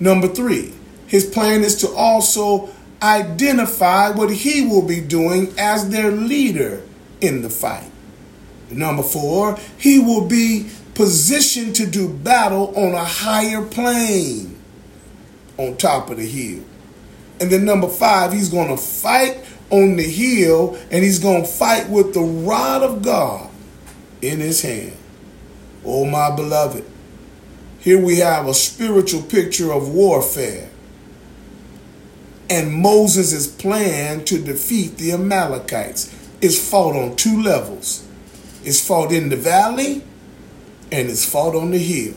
Number 0.00 0.26
three, 0.26 0.74
his 1.06 1.24
plan 1.24 1.62
is 1.62 1.76
to 1.76 1.88
also 1.94 2.70
identify 3.00 4.10
what 4.10 4.32
he 4.32 4.66
will 4.66 4.82
be 4.82 5.00
doing 5.00 5.54
as 5.56 5.90
their 5.90 6.10
leader 6.10 6.82
in 7.20 7.42
the 7.42 7.50
fight. 7.50 7.88
Number 8.68 9.04
four, 9.04 9.58
he 9.78 10.00
will 10.00 10.26
be 10.26 10.70
positioned 10.94 11.76
to 11.76 11.86
do 11.86 12.08
battle 12.08 12.76
on 12.76 12.94
a 12.94 13.04
higher 13.04 13.62
plane 13.62 14.58
on 15.56 15.76
top 15.76 16.10
of 16.10 16.16
the 16.16 16.26
hill. 16.26 16.64
And 17.40 17.48
then 17.48 17.64
number 17.64 17.88
five, 17.88 18.32
he's 18.32 18.48
going 18.48 18.68
to 18.68 18.76
fight 18.76 19.44
on 19.70 19.96
the 19.96 20.02
hill 20.02 20.76
and 20.90 21.04
he's 21.04 21.18
going 21.18 21.42
to 21.42 21.48
fight 21.48 21.88
with 21.88 22.14
the 22.14 22.20
rod 22.20 22.82
of 22.82 23.02
God 23.02 23.50
in 24.20 24.40
his 24.40 24.62
hand. 24.62 24.96
Oh, 25.84 26.04
my 26.04 26.34
beloved. 26.34 26.84
Here 27.78 27.98
we 27.98 28.18
have 28.18 28.46
a 28.46 28.54
spiritual 28.54 29.22
picture 29.22 29.72
of 29.72 29.88
warfare 29.88 30.70
and 32.50 32.72
Moses' 32.72 33.46
plan 33.46 34.24
to 34.24 34.42
defeat 34.42 34.96
the 34.96 35.12
Amalekites 35.12 36.12
is 36.40 36.68
fought 36.68 36.96
on 36.96 37.14
two 37.14 37.40
levels. 37.40 38.06
It's 38.64 38.84
fought 38.84 39.12
in 39.12 39.28
the 39.28 39.36
valley 39.36 40.02
and 40.90 41.08
it's 41.08 41.24
fought 41.24 41.54
on 41.54 41.70
the 41.70 41.78
hill. 41.78 42.14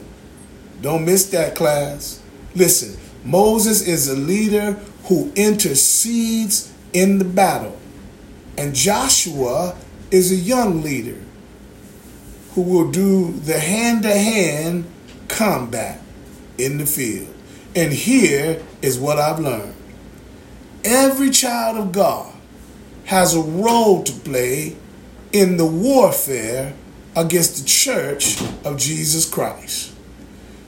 Don't 0.82 1.06
miss 1.06 1.28
that 1.28 1.56
class. 1.56 2.20
Listen, 2.56 3.00
Moses 3.24 3.88
is 3.88 4.10
a 4.10 4.16
leader 4.16 4.74
who 5.06 5.32
intercedes 5.36 6.73
in 6.94 7.18
the 7.18 7.26
battle. 7.26 7.78
And 8.58 8.74
Joshua 8.76 9.76
is 10.12 10.32
a 10.32 10.36
young 10.36 10.82
leader 10.82 11.20
who 12.54 12.62
will 12.62 12.92
do 12.92 13.32
the 13.32 13.60
hand 13.60 14.04
to 14.04 14.14
hand 14.14 14.86
combat 15.28 16.00
in 16.58 16.78
the 16.78 16.86
field. 16.86 17.34
And 17.76 17.92
here 17.92 18.62
is 18.82 19.00
what 19.00 19.18
I've 19.18 19.40
learned 19.40 19.74
Every 20.84 21.30
child 21.30 21.78
of 21.78 21.92
God 21.94 22.34
has 23.06 23.34
a 23.34 23.42
role 23.42 24.04
to 24.04 24.12
play 24.12 24.76
in 25.32 25.56
the 25.56 25.66
warfare 25.66 26.74
against 27.16 27.62
the 27.62 27.68
church 27.68 28.42
of 28.66 28.78
Jesus 28.78 29.30
Christ. 29.30 29.94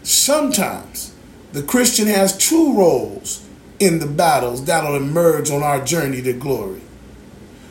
Sometimes 0.03 1.13
the 1.51 1.63
Christian 1.63 2.07
has 2.07 2.37
two 2.37 2.77
roles 2.77 3.44
in 3.79 3.99
the 3.99 4.07
battles 4.07 4.65
that'll 4.65 4.95
emerge 4.95 5.49
on 5.51 5.63
our 5.63 5.83
journey 5.83 6.21
to 6.21 6.33
glory. 6.33 6.81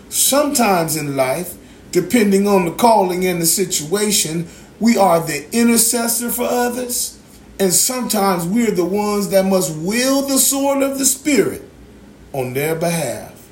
Sometimes 0.09 0.97
in 0.97 1.17
life, 1.17 1.55
depending 1.93 2.47
on 2.47 2.65
the 2.67 2.73
calling 2.73 3.27
and 3.27 3.41
the 3.41 3.47
situation, 3.47 4.49
we 4.81 4.97
are 4.97 5.21
the 5.21 5.47
intercessor 5.57 6.31
for 6.31 6.45
others 6.45 7.19
And 7.59 7.73
sometimes 7.73 8.45
we're 8.47 8.73
the 8.73 8.85
ones 8.85 9.31
that 9.31 9.47
must 9.47 9.77
wield 9.77 10.29
the 10.29 10.39
sword 10.39 10.83
of 10.83 10.99
the 10.99 11.05
Spirit 11.05 11.63
on 12.33 12.53
their 12.53 12.75
behalf. 12.75 13.49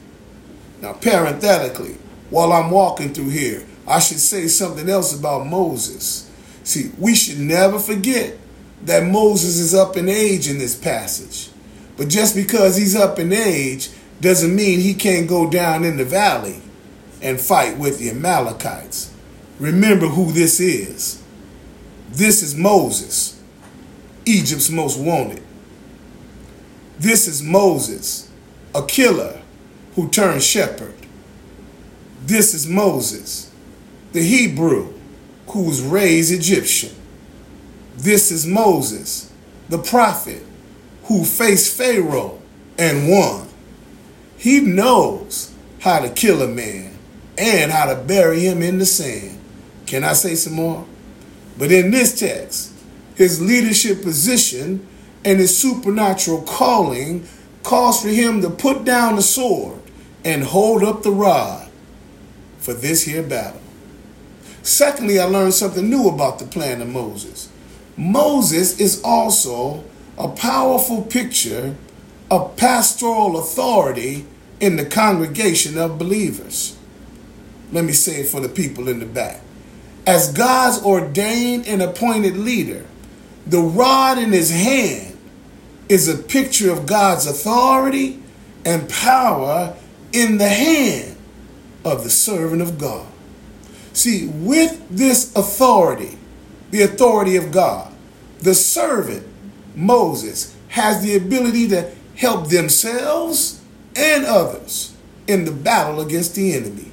Now, 0.81 0.95
parenthetically, 0.95 1.99
while 2.29 2.53
I'm 2.53 2.71
walking 2.71 3.15
through 3.15 3.29
here, 3.29 3.65
I 3.87 4.01
should 4.01 4.19
say 4.19 4.49
something 4.49 4.89
else 4.89 5.17
about 5.17 5.47
Moses. 5.47 6.29
See, 6.65 6.91
we 6.99 7.15
should 7.15 7.39
never 7.39 7.79
forget 7.79 8.37
that 8.85 9.05
Moses 9.05 9.59
is 9.59 9.75
up 9.75 9.97
in 9.97 10.09
age 10.09 10.49
in 10.49 10.59
this 10.59 10.75
passage. 10.75 11.51
But 12.03 12.09
just 12.09 12.35
because 12.35 12.77
he's 12.77 12.97
up 12.97 13.21
in 13.21 13.33
age 13.33 13.89
doesn't 14.21 14.57
mean 14.57 14.81
he 14.81 14.93
can't 14.93 15.29
go 15.29 15.49
down 15.49 15.85
in 15.85 15.99
the 15.99 16.05
valley 16.05 16.61
and 17.23 17.41
fight 17.41 17.79
with 17.79 18.01
the 18.01 18.11
Amalekites. 18.11 19.15
Remember 19.61 20.09
who 20.09 20.33
this 20.33 20.59
is. 20.59 21.23
This 22.11 22.43
is 22.43 22.57
Moses, 22.57 23.41
Egypt's 24.25 24.69
most 24.69 24.99
wanted. 24.99 25.45
This 26.99 27.29
is 27.29 27.41
Moses, 27.41 28.29
a 28.75 28.85
killer 28.85 29.41
who 29.95 30.09
turned 30.09 30.43
shepherd. 30.43 30.97
This 32.27 32.53
is 32.53 32.67
Moses, 32.67 33.53
the 34.13 34.25
Hebrew 34.25 34.93
who 35.47 35.63
was 35.63 35.81
raised 35.81 36.33
Egyptian. 36.33 36.97
This 37.95 38.33
is 38.33 38.45
Moses, 38.45 39.33
the 39.69 39.79
prophet 39.79 40.43
who 41.05 41.25
faced 41.25 41.77
Pharaoh 41.77 42.41
and 42.79 43.09
won. 43.09 43.49
He 44.37 44.61
knows 44.61 45.55
how 45.81 46.01
to 46.01 46.09
kill 46.11 46.43
a 46.43 46.49
man 46.49 46.97
and 47.39 47.71
how 47.71 47.93
to 47.93 48.01
bury 48.01 48.41
him 48.41 48.63
in 48.63 48.79
the 48.79 48.87
sand. 48.87 49.39
Can 49.87 50.05
I 50.05 50.13
say 50.13 50.35
some 50.35 50.55
more? 50.55 50.87
But 51.59 51.71
in 51.73 51.91
this 51.91 52.19
text, 52.19 52.73
his 53.15 53.41
leadership 53.41 54.03
position 54.03 54.87
and 55.25 55.39
his 55.39 55.57
supernatural 55.57 56.43
calling 56.43 57.27
calls 57.63 58.03
for 58.03 58.09
him 58.09 58.41
to 58.43 58.51
put 58.51 58.85
down 58.85 59.17
the 59.17 59.23
sword 59.23 59.81
and 60.25 60.45
hold 60.45 60.83
up 60.83 61.03
the 61.03 61.11
rod 61.11 61.69
for 62.59 62.75
this 62.75 63.05
here 63.05 63.23
battle. 63.23 63.61
Secondly, 64.63 65.19
I 65.19 65.25
learned 65.25 65.55
something 65.55 65.89
new 65.89 66.09
about 66.09 66.39
the 66.39 66.47
plan 66.47 66.81
of 66.81 66.89
Moses. 66.89 67.49
Moses 67.97 68.81
is 68.81 69.03
also 69.03 69.85
a 70.19 70.29
powerful 70.29 71.03
picture 71.03 71.77
of 72.31 72.57
pastoral 72.57 73.39
authority 73.39 74.27
in 74.61 74.77
the 74.77 74.85
congregation 74.85 75.77
of 75.79 75.99
believers. 75.99 76.77
Let 77.73 77.85
me 77.85 77.93
say 77.93 78.21
it 78.21 78.29
for 78.29 78.41
the 78.41 78.49
people 78.49 78.89
in 78.89 79.01
the 79.01 79.07
back. 79.07 79.41
As 80.07 80.33
God's 80.33 80.83
ordained 80.85 81.67
and 81.67 81.81
appointed 81.81 82.37
leader, 82.37 82.87
the 83.47 83.61
rod 83.61 84.19
in 84.19 84.33
his 84.33 84.51
hand 84.51 85.19
is 85.89 86.09
a 86.09 86.17
picture 86.17 86.71
of 86.71 86.87
God's 86.87 87.27
authority 87.27 88.23
and 88.65 88.89
power 88.89 89.77
in 90.13 90.39
the 90.39 90.49
hand 90.49 91.17
of 91.85 92.05
the 92.05 92.11
servant 92.11 92.63
of 92.63 92.79
God. 92.79 93.07
See, 93.93 94.29
with 94.29 94.87
this 94.89 95.35
authority, 95.37 96.19
the 96.71 96.83
authority 96.83 97.37
of 97.37 97.53
God, 97.53 97.93
the 98.41 98.55
servant, 98.55 99.27
Moses, 99.75 100.55
has 100.69 101.03
the 101.03 101.17
ability 101.17 101.69
to 101.69 101.91
help 102.17 102.49
themselves 102.49 103.61
and 103.95 104.25
others 104.25 104.95
in 105.27 105.45
the 105.45 105.53
battle 105.53 106.01
against 106.01 106.35
the 106.35 106.55
enemy. 106.55 106.91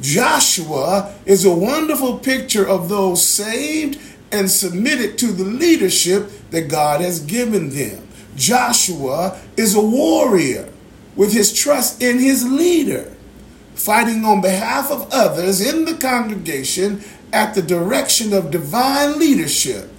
Joshua 0.00 1.14
is 1.26 1.44
a 1.44 1.54
wonderful 1.54 2.18
picture 2.18 2.66
of 2.66 2.88
those 2.88 3.26
saved 3.26 3.98
and 4.30 4.50
submitted 4.50 5.18
to 5.18 5.32
the 5.32 5.44
leadership 5.44 6.30
that 6.50 6.68
God 6.68 7.00
has 7.00 7.20
given 7.20 7.70
them. 7.70 8.06
Joshua 8.36 9.40
is 9.56 9.74
a 9.74 9.80
warrior 9.80 10.68
with 11.16 11.32
his 11.32 11.52
trust 11.52 12.00
in 12.00 12.18
his 12.18 12.48
leader, 12.48 13.12
fighting 13.74 14.24
on 14.24 14.40
behalf 14.40 14.90
of 14.90 15.08
others 15.10 15.60
in 15.60 15.84
the 15.84 15.94
congregation 15.94 17.02
at 17.32 17.54
the 17.54 17.62
direction 17.62 18.32
of 18.32 18.50
divine 18.50 19.18
leadership 19.18 19.90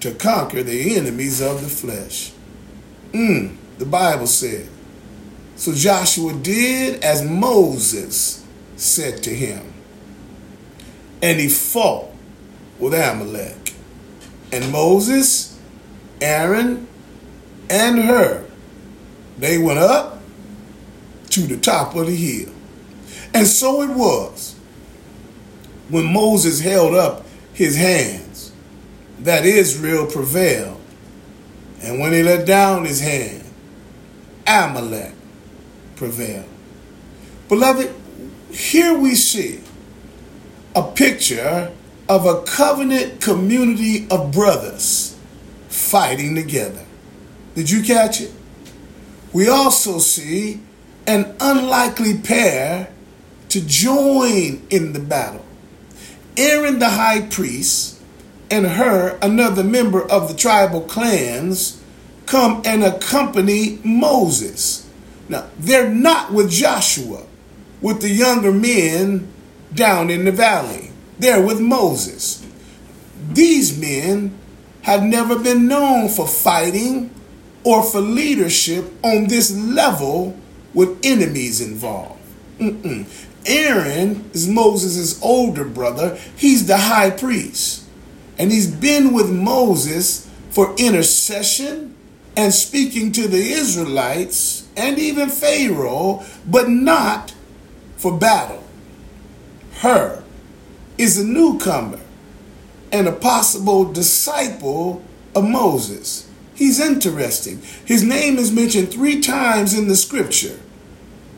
to 0.00 0.12
conquer 0.12 0.62
the 0.62 0.96
enemies 0.96 1.40
of 1.40 1.62
the 1.62 1.68
flesh. 1.68 2.32
Mm, 3.12 3.56
the 3.78 3.86
Bible 3.86 4.26
said. 4.26 4.68
So 5.56 5.72
Joshua 5.72 6.34
did 6.34 7.02
as 7.02 7.24
Moses 7.24 8.44
said 8.76 9.22
to 9.22 9.30
him, 9.30 9.72
and 11.22 11.40
he 11.40 11.48
fought 11.48 12.10
with 12.78 12.92
Amalek. 12.92 13.72
And 14.52 14.70
Moses, 14.70 15.58
Aaron, 16.20 16.86
and 17.70 17.98
Hur, 17.98 18.44
they 19.38 19.58
went 19.58 19.78
up 19.78 20.20
to 21.30 21.40
the 21.40 21.56
top 21.56 21.94
of 21.96 22.06
the 22.06 22.14
hill. 22.14 22.52
And 23.34 23.46
so 23.46 23.82
it 23.82 23.90
was 23.90 24.54
when 25.88 26.12
Moses 26.12 26.60
held 26.60 26.94
up 26.94 27.26
his 27.52 27.76
hands 27.76 28.25
that 29.20 29.44
Israel 29.44 30.06
prevailed. 30.06 30.80
And 31.82 32.00
when 32.00 32.12
he 32.12 32.22
let 32.22 32.46
down 32.46 32.84
his 32.84 33.00
hand, 33.00 33.44
Amalek 34.46 35.12
prevailed. 35.96 36.48
Beloved, 37.48 37.94
here 38.50 38.96
we 38.96 39.14
see 39.14 39.60
a 40.74 40.82
picture 40.82 41.72
of 42.08 42.26
a 42.26 42.42
covenant 42.42 43.20
community 43.20 44.06
of 44.10 44.32
brothers 44.32 45.18
fighting 45.68 46.34
together. 46.34 46.84
Did 47.54 47.70
you 47.70 47.82
catch 47.82 48.20
it? 48.20 48.32
We 49.32 49.48
also 49.48 49.98
see 49.98 50.60
an 51.06 51.34
unlikely 51.40 52.18
pair 52.18 52.88
to 53.48 53.60
join 53.60 54.66
in 54.70 54.92
the 54.92 55.00
battle. 55.00 55.44
Aaron 56.36 56.78
the 56.78 56.90
high 56.90 57.22
priest 57.22 57.95
and 58.50 58.66
Hur, 58.66 59.18
another 59.20 59.64
member 59.64 60.02
of 60.10 60.28
the 60.28 60.34
tribal 60.34 60.82
clans, 60.82 61.82
come 62.26 62.62
and 62.64 62.84
accompany 62.84 63.78
Moses. 63.84 64.88
Now, 65.28 65.46
they're 65.58 65.90
not 65.90 66.32
with 66.32 66.50
Joshua, 66.50 67.24
with 67.80 68.00
the 68.00 68.10
younger 68.10 68.52
men 68.52 69.32
down 69.74 70.10
in 70.10 70.24
the 70.24 70.32
valley. 70.32 70.90
They're 71.18 71.44
with 71.44 71.60
Moses. 71.60 72.46
These 73.32 73.78
men 73.78 74.38
have 74.82 75.02
never 75.02 75.38
been 75.38 75.66
known 75.66 76.08
for 76.08 76.28
fighting 76.28 77.10
or 77.64 77.82
for 77.82 78.00
leadership 78.00 78.84
on 79.02 79.26
this 79.26 79.50
level 79.56 80.38
with 80.72 80.98
enemies 81.02 81.60
involved. 81.60 82.20
Mm-mm. 82.60 83.06
Aaron 83.44 84.30
is 84.32 84.46
Moses' 84.46 85.20
older 85.22 85.64
brother. 85.64 86.16
He's 86.36 86.66
the 86.66 86.76
high 86.76 87.10
priest. 87.10 87.85
And 88.38 88.52
he's 88.52 88.70
been 88.70 89.12
with 89.12 89.30
Moses 89.30 90.30
for 90.50 90.74
intercession 90.76 91.94
and 92.36 92.52
speaking 92.52 93.12
to 93.12 93.28
the 93.28 93.52
Israelites 93.52 94.68
and 94.76 94.98
even 94.98 95.28
Pharaoh, 95.28 96.22
but 96.46 96.68
not 96.68 97.34
for 97.96 98.16
battle. 98.16 98.62
Hur 99.80 100.22
is 100.98 101.18
a 101.18 101.24
newcomer 101.24 102.00
and 102.92 103.08
a 103.08 103.12
possible 103.12 103.90
disciple 103.90 105.02
of 105.34 105.44
Moses. 105.44 106.28
He's 106.54 106.80
interesting. 106.80 107.60
His 107.84 108.02
name 108.02 108.38
is 108.38 108.52
mentioned 108.52 108.90
three 108.90 109.20
times 109.20 109.76
in 109.76 109.88
the 109.88 109.96
scripture 109.96 110.58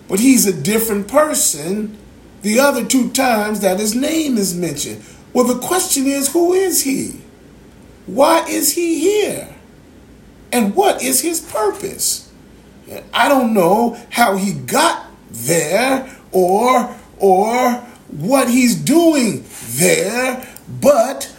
but 0.08 0.20
he's 0.20 0.46
a 0.46 0.52
different 0.52 1.06
person 1.06 1.96
the 2.40 2.58
other 2.58 2.84
two 2.84 3.10
times 3.10 3.60
that 3.60 3.78
his 3.78 3.94
name 3.94 4.38
is 4.38 4.54
mentioned. 4.54 5.04
Well, 5.38 5.46
the 5.46 5.64
question 5.64 6.08
is 6.08 6.32
who 6.32 6.52
is 6.52 6.82
he? 6.82 7.20
Why 8.06 8.44
is 8.48 8.72
he 8.72 8.98
here? 8.98 9.54
And 10.50 10.74
what 10.74 11.00
is 11.00 11.20
his 11.20 11.40
purpose? 11.40 12.28
I 13.14 13.28
don't 13.28 13.54
know 13.54 13.96
how 14.10 14.36
he 14.36 14.52
got 14.52 15.06
there 15.30 16.12
or 16.32 16.92
or 17.20 17.72
what 18.10 18.50
he's 18.50 18.74
doing 18.74 19.44
there, 19.74 20.44
but 20.80 21.32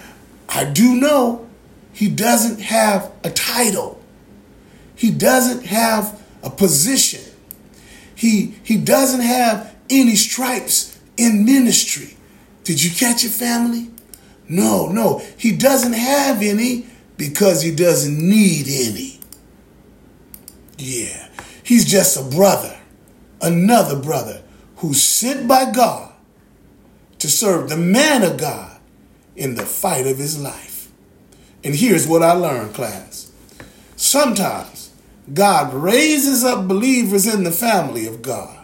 I 0.47 0.63
do 0.63 0.95
know 0.95 1.45
he 1.91 2.07
doesn't 2.07 2.61
have 2.61 3.11
a 3.25 3.29
title. 3.29 4.01
He 4.95 5.11
doesn't 5.11 5.65
have 5.65 6.23
a 6.41 6.49
position. 6.49 7.33
He 8.15 8.55
he 8.63 8.77
doesn't 8.77 9.19
have 9.19 9.75
any 9.89 10.15
stripes 10.15 10.97
in 11.17 11.43
ministry. 11.43 12.15
Did 12.69 12.83
you 12.83 12.91
catch 12.91 13.23
it, 13.23 13.31
family? 13.31 13.89
No, 14.47 14.89
no. 14.89 15.23
He 15.39 15.57
doesn't 15.57 15.93
have 15.93 16.43
any 16.43 16.85
because 17.17 17.63
he 17.63 17.73
doesn't 17.73 18.15
need 18.15 18.67
any. 18.67 19.19
Yeah. 20.77 21.29
He's 21.63 21.83
just 21.83 22.15
a 22.15 22.21
brother, 22.21 22.77
another 23.41 23.99
brother 23.99 24.43
who's 24.75 25.01
sent 25.01 25.47
by 25.47 25.71
God 25.71 26.13
to 27.17 27.27
serve 27.27 27.69
the 27.69 27.75
man 27.75 28.21
of 28.21 28.37
God 28.37 28.79
in 29.35 29.55
the 29.55 29.65
fight 29.65 30.05
of 30.05 30.19
his 30.19 30.39
life. 30.39 30.91
And 31.63 31.73
here's 31.73 32.05
what 32.05 32.21
I 32.21 32.33
learned, 32.33 32.75
class. 32.75 33.31
Sometimes 33.95 34.91
God 35.33 35.73
raises 35.73 36.43
up 36.43 36.67
believers 36.67 37.25
in 37.25 37.45
the 37.45 37.51
family 37.51 38.05
of 38.05 38.21
God 38.21 38.58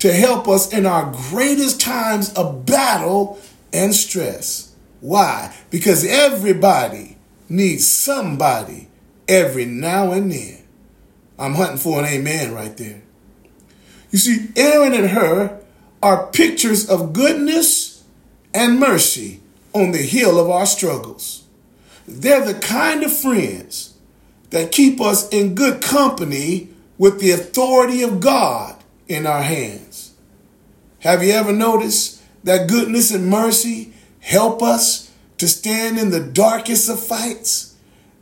to 0.00 0.12
help 0.12 0.48
us 0.48 0.72
in 0.72 0.86
our 0.86 1.12
greatest 1.12 1.80
times 1.80 2.32
of 2.34 2.66
battle 2.66 3.38
and 3.72 3.94
stress. 3.94 4.74
Why? 5.00 5.54
Because 5.70 6.04
everybody 6.04 7.16
needs 7.48 7.86
somebody 7.86 8.88
every 9.28 9.64
now 9.64 10.12
and 10.12 10.32
then. 10.32 10.62
I'm 11.38 11.54
hunting 11.54 11.78
for 11.78 12.00
an 12.00 12.06
amen 12.06 12.52
right 12.52 12.76
there. 12.76 13.02
You 14.10 14.18
see, 14.18 14.48
Aaron 14.56 14.92
and 14.92 15.10
Hur 15.10 15.60
are 16.02 16.26
pictures 16.28 16.88
of 16.88 17.12
goodness 17.12 18.02
and 18.52 18.80
mercy 18.80 19.40
on 19.72 19.92
the 19.92 19.98
hill 19.98 20.38
of 20.38 20.50
our 20.50 20.66
struggles. 20.66 21.44
They're 22.08 22.44
the 22.44 22.58
kind 22.58 23.04
of 23.04 23.12
friends 23.12 23.94
that 24.50 24.72
keep 24.72 25.00
us 25.00 25.28
in 25.28 25.54
good 25.54 25.80
company 25.80 26.68
with 26.98 27.20
the 27.20 27.30
authority 27.30 28.02
of 28.02 28.20
God 28.20 28.79
in 29.10 29.26
our 29.26 29.42
hands. 29.42 30.14
Have 31.00 31.24
you 31.24 31.32
ever 31.32 31.52
noticed 31.52 32.22
that 32.44 32.68
goodness 32.68 33.10
and 33.10 33.28
mercy 33.28 33.92
help 34.20 34.62
us 34.62 35.10
to 35.38 35.48
stand 35.48 35.98
in 35.98 36.10
the 36.10 36.20
darkest 36.22 36.88
of 36.88 37.00
fights? 37.00 37.74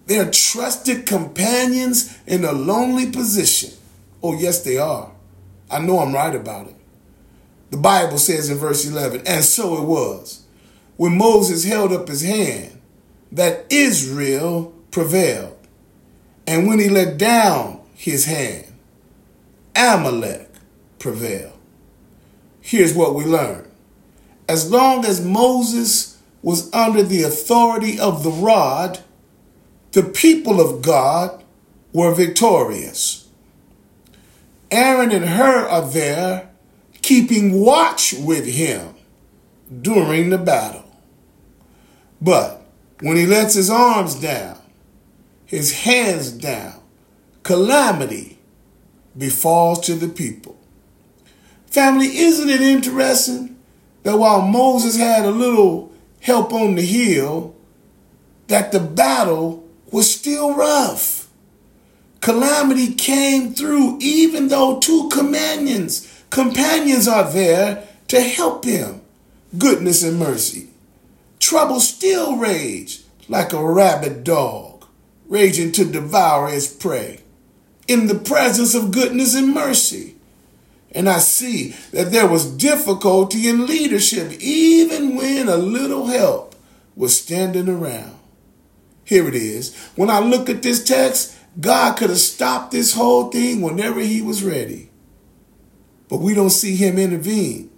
They're 0.07 0.31
trusted 0.31 1.05
companions 1.05 2.19
in 2.27 2.43
a 2.43 2.53
lonely 2.53 3.11
position. 3.11 3.73
Oh, 4.23 4.33
yes, 4.33 4.63
they 4.63 4.79
are. 4.79 5.13
I 5.71 5.81
know 5.81 5.99
I'm 5.99 6.15
right 6.15 6.35
about 6.35 6.69
it. 6.69 6.77
The 7.71 7.77
Bible 7.77 8.17
says 8.17 8.49
in 8.49 8.57
verse 8.57 8.87
11, 8.87 9.27
and 9.27 9.45
so 9.45 9.77
it 9.77 9.85
was 9.85 10.45
when 10.97 11.19
Moses 11.19 11.65
held 11.65 11.93
up 11.93 12.09
his 12.09 12.23
hand 12.23 12.81
that 13.31 13.67
Israel 13.69 14.73
prevailed. 14.91 15.55
And 16.47 16.67
when 16.67 16.79
he 16.79 16.89
let 16.89 17.19
down 17.19 17.83
his 17.95 18.25
hand, 18.25 18.65
Amalek 19.77 20.48
prevailed. 20.99 21.53
Here's 22.61 22.95
what 22.95 23.15
we 23.15 23.25
learn. 23.25 23.69
As 24.49 24.71
long 24.71 25.05
as 25.05 25.25
Moses 25.25 26.19
was 26.43 26.73
under 26.73 27.03
the 27.03 27.23
authority 27.23 27.99
of 27.99 28.23
the 28.23 28.31
rod, 28.31 29.01
the 29.93 30.03
people 30.03 30.61
of 30.61 30.83
God 30.83 31.43
were 31.93 32.15
victorious. 32.15 33.29
Aaron 34.71 35.11
and 35.11 35.25
Hur 35.25 35.67
are 35.67 35.89
there 35.89 36.51
keeping 37.01 37.61
watch 37.61 38.13
with 38.13 38.47
him 38.47 38.95
during 39.81 40.31
the 40.31 40.39
battle. 40.39 40.85
But 42.21 42.63
when 43.01 43.17
he 43.17 43.27
lets 43.27 43.55
his 43.55 43.71
arms 43.71 44.15
down, 44.15 44.59
his 45.47 45.81
hands 45.85 46.31
down, 46.31 46.81
calamity 47.43 48.39
befalls 49.17 49.81
to 49.87 49.95
the 49.95 50.09
people. 50.09 50.58
Family, 51.71 52.19
isn't 52.19 52.49
it 52.49 52.61
interesting 52.61 53.57
that 54.03 54.19
while 54.19 54.43
Moses 54.43 54.97
had 54.97 55.25
a 55.25 55.31
little 55.31 55.93
help 56.21 56.53
on 56.53 56.75
the 56.75 56.83
hill, 56.83 57.55
that 58.47 58.73
the 58.73 58.81
battle 58.81 59.69
was 59.91 60.13
still 60.13 60.55
rough? 60.55 61.29
Calamity 62.21 62.95
came 62.95 63.55
through 63.55 63.99
even 64.01 64.49
though 64.49 64.81
two 64.81 65.09
companions, 65.11 66.23
companions 66.31 67.07
are 67.07 67.31
there 67.31 67.87
to 68.09 68.21
help 68.21 68.65
him. 68.65 69.01
Goodness 69.57 70.03
and 70.03 70.19
mercy. 70.19 70.69
Trouble 71.39 71.81
still 71.81 72.37
raged 72.37 73.05
like 73.29 73.53
a 73.53 73.65
rabid 73.65 74.25
dog, 74.25 74.87
raging 75.29 75.73
to 75.73 75.85
devour 75.85 76.49
his 76.49 76.67
prey. 76.67 77.21
In 77.87 78.07
the 78.07 78.15
presence 78.15 78.75
of 78.75 78.91
goodness 78.91 79.35
and 79.35 79.55
mercy. 79.55 80.17
And 80.93 81.09
I 81.09 81.19
see 81.19 81.75
that 81.93 82.13
there 82.13 82.27
was 82.27 82.51
difficulty 82.51 83.49
in 83.49 83.67
leadership, 83.67 84.33
even 84.41 85.17
when 85.17 85.49
a 85.49 85.57
little 85.57 86.07
help 86.07 86.55
was 86.97 87.21
standing 87.21 87.69
around. 87.69 88.17
Here 89.05 89.29
it 89.29 89.35
is. 89.35 89.77
When 89.97 90.11
I 90.11 90.19
look 90.19 90.49
at 90.49 90.63
this 90.63 90.83
text, 90.83 91.37
God 91.61 91.97
could 91.97 92.11
have 92.11 92.19
stopped 92.19 92.73
this 92.73 92.95
whole 92.95 93.31
thing 93.31 93.61
whenever 93.61 94.01
he 94.01 94.23
was 94.23 94.45
ready. 94.45 94.91
But 96.09 96.19
we 96.21 96.35
don't 96.35 96.51
see 96.51 96.77
him 96.77 96.99
intervene. 96.99 97.71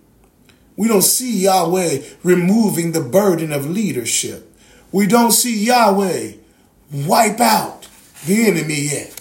We 0.76 0.88
don't 0.88 1.02
see 1.02 1.44
Yahweh 1.44 2.02
removing 2.22 2.92
the 2.92 3.00
burden 3.00 3.52
of 3.52 3.68
leadership. 3.68 4.56
We 4.92 5.06
don't 5.06 5.32
see 5.32 5.64
Yahweh 5.64 6.32
wipe 6.92 7.40
out 7.40 7.86
the 8.26 8.46
enemy 8.46 8.88
yet. 8.90 9.20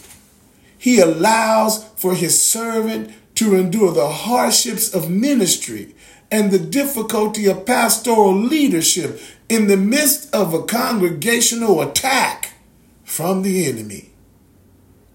He 0.78 0.99
allows 0.99 1.84
for 1.97 2.15
his 2.15 2.41
servant 2.41 3.12
to 3.39 3.56
endure 3.56 3.93
the 3.93 4.10
hardships 4.10 4.93
of 4.93 5.10
ministry 5.10 5.95
and 6.30 6.52
the 6.52 6.60
difficulty 6.60 7.47
of 7.47 7.65
pastoral 7.65 8.36
leadership 8.36 9.17
in 9.47 9.67
the 9.67 9.78
midst 9.78 10.36
of 10.36 10.54
a 10.54 10.62
congregational 10.63 11.82
attack 11.82 12.52
from 13.06 13.41
the 13.41 13.65
enemy. 13.65 14.10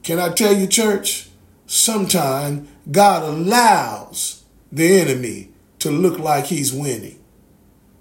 Can 0.02 0.18
I 0.18 0.30
tell 0.30 0.54
you, 0.54 0.66
church? 0.66 1.28
Sometimes 1.66 2.66
God 2.90 3.24
allows 3.24 4.42
the 4.72 5.00
enemy 5.02 5.50
to 5.80 5.90
look 5.90 6.18
like 6.18 6.46
he's 6.46 6.72
winning. 6.72 7.22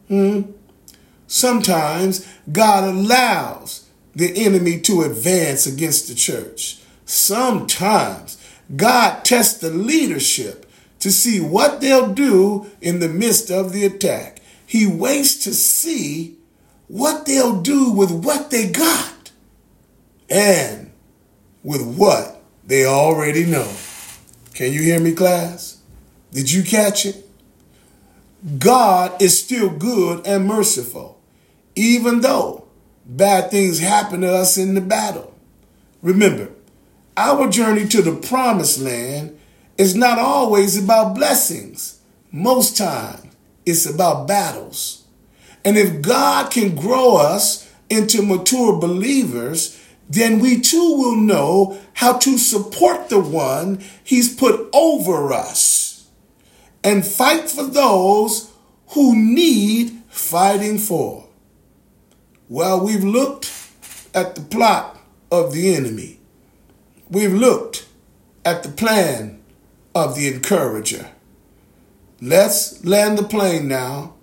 Hmm? 0.07 0.51
Sometimes 1.27 2.25
God 2.49 2.86
allows 2.86 3.89
the 4.15 4.45
enemy 4.45 4.79
to 4.81 5.01
advance 5.01 5.67
against 5.67 6.07
the 6.07 6.15
church. 6.15 6.79
Sometimes 7.05 8.38
God 8.76 9.23
tests 9.26 9.60
the 9.60 9.69
leadership 9.69 10.65
to 10.99 11.12
see 11.12 11.39
what 11.39 11.82
they'll 11.82 12.13
do 12.13 12.71
in 12.82 12.99
the 12.99 13.10
midst 13.10 13.52
of 13.52 13.73
the 13.73 13.86
attack. 13.86 14.41
He 14.65 14.88
waits 14.88 15.43
to 15.43 15.54
see 15.54 16.38
what 16.88 17.26
they'll 17.26 17.62
do 17.62 17.91
with 17.91 18.12
what 18.12 18.52
they 18.52 18.69
got 18.71 19.32
and 20.30 20.91
with 21.63 21.97
what 21.97 22.41
they 22.65 22.86
already 22.86 23.45
know. 23.45 23.69
Can 24.54 24.71
you 24.71 24.82
hear 24.82 24.99
me, 24.99 25.13
class? 25.13 25.82
Did 26.32 26.52
you 26.52 26.63
catch 26.63 27.06
it? 27.06 27.28
God 28.58 29.21
is 29.21 29.41
still 29.41 29.69
good 29.69 30.26
and 30.26 30.45
merciful, 30.45 31.19
even 31.76 32.21
though 32.21 32.65
bad 33.06 33.52
things 33.52 33.80
happen 33.80 34.21
to 34.21 34.32
us 34.32 34.58
in 34.58 34.73
the 34.73 34.82
battle. 34.82 35.34
Remember, 36.02 36.49
our 37.15 37.49
journey 37.49 37.88
to 37.89 38.02
the 38.02 38.15
promised 38.15 38.80
land 38.80 39.39
is 39.78 39.95
not 39.95 40.19
always 40.19 40.82
about 40.82 41.15
blessings. 41.15 41.99
Most 42.32 42.78
times, 42.78 43.26
it's 43.65 43.86
about 43.86 44.28
battles. 44.28 45.06
And 45.65 45.78
if 45.78 46.02
God 46.02 46.52
can 46.52 46.76
grow 46.76 47.15
us 47.15 47.71
into 47.89 48.21
mature 48.21 48.80
believers, 48.80 49.80
then 50.10 50.39
we 50.39 50.60
too 50.60 50.97
will 50.97 51.15
know 51.15 51.80
how 51.93 52.17
to 52.17 52.38
support 52.38 53.10
the 53.10 53.19
one 53.19 53.84
he's 54.04 54.36
put 54.36 54.69
over 54.73 55.32
us 55.32 56.08
and 56.84 57.06
fight 57.06 57.49
for 57.49 57.63
those 57.63 58.52
who 58.89 59.15
need 59.15 60.02
fighting 60.10 60.78
for. 60.78 61.28
Well, 62.49 62.84
we've 62.84 63.04
looked 63.04 63.52
at 64.13 64.36
the 64.36 64.41
plot 64.41 64.99
of 65.32 65.54
the 65.54 65.76
enemy. 65.76 66.19
We've 67.13 67.34
looked 67.34 67.88
at 68.43 68.63
the 68.63 68.69
plan 68.69 69.41
of 69.95 70.15
the 70.15 70.28
encourager. 70.28 71.12
Let's 72.21 72.84
land 72.84 73.17
the 73.17 73.23
plane 73.23 73.67
now 73.67 74.15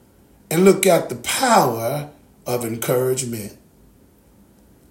and 0.50 0.64
look 0.64 0.86
at 0.86 1.08
the 1.08 1.16
power 1.16 2.10
of 2.46 2.64
encouragement. 2.64 3.56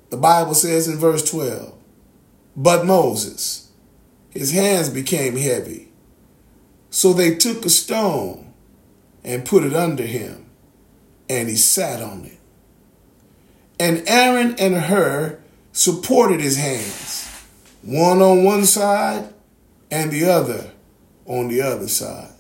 The 0.10 0.18
Bible 0.18 0.56
says 0.56 0.88
in 0.88 0.98
verse 0.98 1.30
12, 1.30 1.74
But 2.56 2.86
Moses, 2.86 3.70
his 4.32 4.52
hands 4.52 4.90
became 4.90 5.36
heavy 5.36 5.90
so 6.90 7.14
they 7.14 7.36
took 7.36 7.66
a 7.66 7.70
stone 7.70 8.54
and 9.24 9.46
put 9.46 9.64
it 9.64 9.76
under 9.76 10.04
him, 10.04 10.46
and 11.30 11.48
he 11.50 11.56
sat 11.56 12.02
on 12.02 12.26
it. 12.26 12.38
And 13.80 14.04
Aaron 14.08 14.56
and 14.60 14.76
Hur 14.76 15.40
supported 15.72 16.42
his 16.42 16.58
hands, 16.58 17.29
one 17.90 18.22
on 18.22 18.44
one 18.44 18.66
side 18.66 19.34
and 19.90 20.12
the 20.12 20.26
other 20.30 20.72
on 21.26 21.48
the 21.48 21.62
other 21.62 21.88
side. 21.88 22.32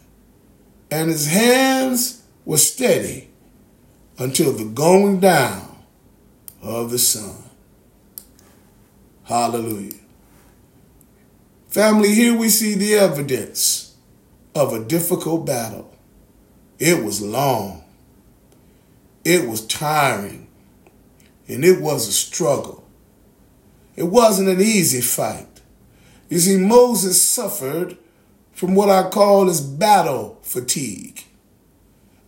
And 0.92 1.10
his 1.10 1.28
hands 1.28 2.24
were 2.46 2.58
steady 2.58 3.30
until 4.18 4.52
the 4.54 4.66
going 4.66 5.20
down 5.20 5.84
of 6.62 6.92
the 6.92 7.00
sun. 7.00 7.44
Hallelujah. 9.24 9.94
Family, 11.68 12.14
here 12.16 12.36
we 12.36 12.50
see 12.50 12.76
the 12.76 12.96
evidence 12.96 13.96
of 14.56 14.74
a 14.74 14.84
difficult 14.84 15.46
battle. 15.46 15.96
It 16.80 17.04
was 17.04 17.22
long. 17.22 17.84
It 19.24 19.48
was 19.48 19.66
tiring. 19.66 20.48
and 21.48 21.66
it 21.66 21.82
was 21.82 22.08
a 22.08 22.12
struggle. 22.12 22.84
It 24.00 24.08
wasn't 24.08 24.48
an 24.48 24.62
easy 24.62 25.02
fight. 25.02 25.60
You 26.30 26.40
see, 26.40 26.56
Moses 26.56 27.22
suffered 27.22 27.98
from 28.54 28.74
what 28.74 28.90
I 28.90 29.10
call 29.10 29.50
as 29.50 29.60
battle 29.60 30.40
fatigue. 30.42 31.26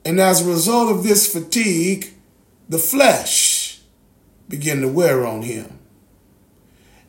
And 0.03 0.19
as 0.19 0.45
a 0.45 0.49
result 0.49 0.91
of 0.91 1.03
this 1.03 1.31
fatigue, 1.31 2.13
the 2.67 2.77
flesh 2.77 3.79
began 4.49 4.81
to 4.81 4.89
wear 4.89 5.25
on 5.25 5.43
him. 5.43 5.79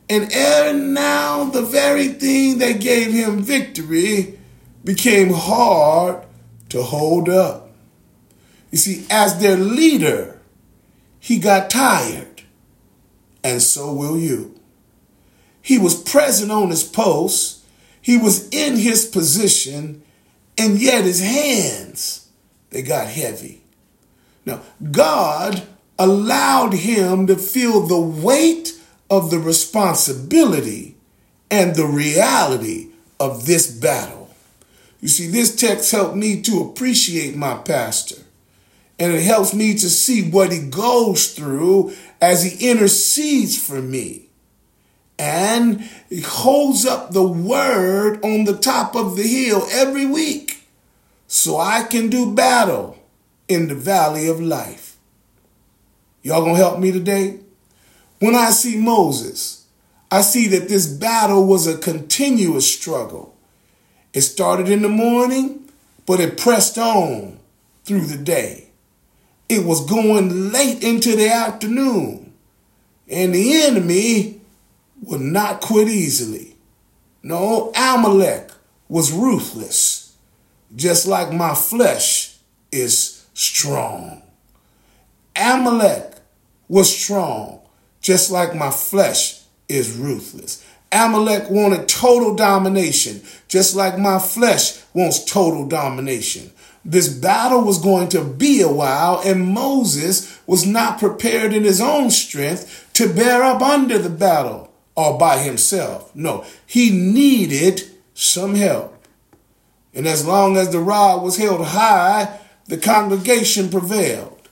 And 0.09 0.93
now 0.93 1.43
the 1.43 1.63
very 1.63 2.07
thing 2.07 2.59
that 2.59 2.79
gave 2.79 3.11
him 3.11 3.43
victory 3.43 4.39
became 4.85 5.33
hard 5.33 6.23
to 6.69 6.83
hold 6.83 7.27
up. 7.27 7.69
You 8.71 8.77
see, 8.77 9.05
as 9.09 9.39
their 9.39 9.57
leader, 9.57 10.39
he 11.19 11.37
got 11.37 11.69
tired, 11.69 12.43
and 13.43 13.61
so 13.61 13.93
will 13.93 14.17
you. 14.17 14.52
He 15.63 15.79
was 15.79 15.95
present 15.95 16.51
on 16.51 16.69
his 16.69 16.83
post, 16.83 17.63
he 18.01 18.17
was 18.17 18.49
in 18.49 18.75
his 18.75 19.05
position, 19.05 20.03
and 20.57 20.79
yet 20.79 21.05
his 21.05 21.21
hands, 21.21 22.27
they 22.69 22.81
got 22.81 23.07
heavy. 23.07 23.63
Now, 24.45 24.61
God 24.91 25.65
allowed 25.97 26.73
him 26.73 27.27
to 27.27 27.37
feel 27.37 27.87
the 27.87 27.99
weight 27.99 28.77
of 29.09 29.31
the 29.31 29.39
responsibility 29.39 30.97
and 31.49 31.75
the 31.75 31.85
reality 31.85 32.89
of 33.17 33.45
this 33.45 33.71
battle. 33.71 34.35
You 34.99 35.07
see, 35.07 35.27
this 35.27 35.55
text 35.55 35.91
helped 35.91 36.17
me 36.17 36.41
to 36.41 36.61
appreciate 36.61 37.37
my 37.37 37.55
pastor. 37.55 38.21
And 38.99 39.13
it 39.13 39.23
helps 39.23 39.53
me 39.53 39.73
to 39.73 39.89
see 39.89 40.29
what 40.29 40.51
he 40.51 40.67
goes 40.67 41.33
through 41.33 41.93
as 42.21 42.43
he 42.43 42.69
intercedes 42.69 43.57
for 43.57 43.81
me. 43.81 44.22
And 45.19 45.89
holds 46.25 46.85
up 46.85 47.11
the 47.11 47.27
word 47.27 48.23
on 48.23 48.45
the 48.45 48.57
top 48.57 48.95
of 48.95 49.15
the 49.15 49.23
hill 49.23 49.67
every 49.71 50.05
week 50.05 50.63
so 51.27 51.59
I 51.59 51.83
can 51.83 52.09
do 52.09 52.33
battle 52.33 52.97
in 53.47 53.67
the 53.67 53.75
valley 53.75 54.27
of 54.27 54.39
life. 54.39 54.97
Y'all 56.21 56.43
gonna 56.43 56.57
help 56.57 56.79
me 56.79 56.91
today? 56.91 57.39
When 58.19 58.35
I 58.35 58.51
see 58.51 58.77
Moses, 58.77 59.65
I 60.09 60.21
see 60.21 60.47
that 60.47 60.69
this 60.69 60.87
battle 60.87 61.45
was 61.45 61.67
a 61.67 61.77
continuous 61.77 62.71
struggle. 62.71 63.35
It 64.13 64.21
started 64.21 64.69
in 64.69 64.81
the 64.81 64.89
morning, 64.89 65.69
but 66.05 66.19
it 66.19 66.37
pressed 66.37 66.77
on 66.77 67.39
through 67.83 68.05
the 68.05 68.17
day. 68.17 68.69
It 69.49 69.65
was 69.65 69.85
going 69.85 70.51
late 70.51 70.83
into 70.83 71.15
the 71.15 71.29
afternoon, 71.29 72.31
and 73.09 73.33
the 73.33 73.63
enemy 73.63 74.41
would 75.05 75.21
not 75.21 75.61
quit 75.61 75.87
easily. 75.87 76.55
No, 77.21 77.71
Amalek 77.75 78.51
was 78.87 79.11
ruthless, 79.11 80.15
just 80.75 81.07
like 81.07 81.31
my 81.31 81.53
flesh 81.53 82.37
is 82.71 83.25
strong. 83.33 84.21
Amalek 85.35 86.15
was 86.67 86.95
strong, 86.95 87.61
just 88.01 88.31
like 88.31 88.55
my 88.55 88.71
flesh 88.71 89.41
is 89.67 89.95
ruthless. 89.95 90.63
Amalek 90.91 91.49
wanted 91.49 91.87
total 91.87 92.35
domination, 92.35 93.21
just 93.47 93.75
like 93.75 93.97
my 93.97 94.19
flesh 94.19 94.79
wants 94.93 95.23
total 95.23 95.67
domination. 95.67 96.51
This 96.85 97.07
battle 97.07 97.63
was 97.63 97.79
going 97.79 98.09
to 98.09 98.23
be 98.23 98.61
a 98.61 98.71
while, 98.71 99.21
and 99.25 99.47
Moses 99.47 100.39
was 100.45 100.67
not 100.67 100.99
prepared 100.99 101.53
in 101.53 101.63
his 101.63 101.81
own 101.81 102.11
strength 102.11 102.89
to 102.93 103.11
bear 103.11 103.41
up 103.41 103.61
under 103.61 103.97
the 103.97 104.09
battle 104.09 104.72
all 104.95 105.17
by 105.17 105.39
himself. 105.39 106.15
No, 106.15 106.45
he 106.65 106.89
needed 106.91 107.83
some 108.13 108.55
help. 108.55 109.05
And 109.93 110.07
as 110.07 110.25
long 110.25 110.57
as 110.57 110.71
the 110.71 110.79
rod 110.79 111.21
was 111.23 111.37
held 111.37 111.65
high, 111.65 112.39
the 112.65 112.77
congregation 112.77 113.69
prevailed, 113.69 114.49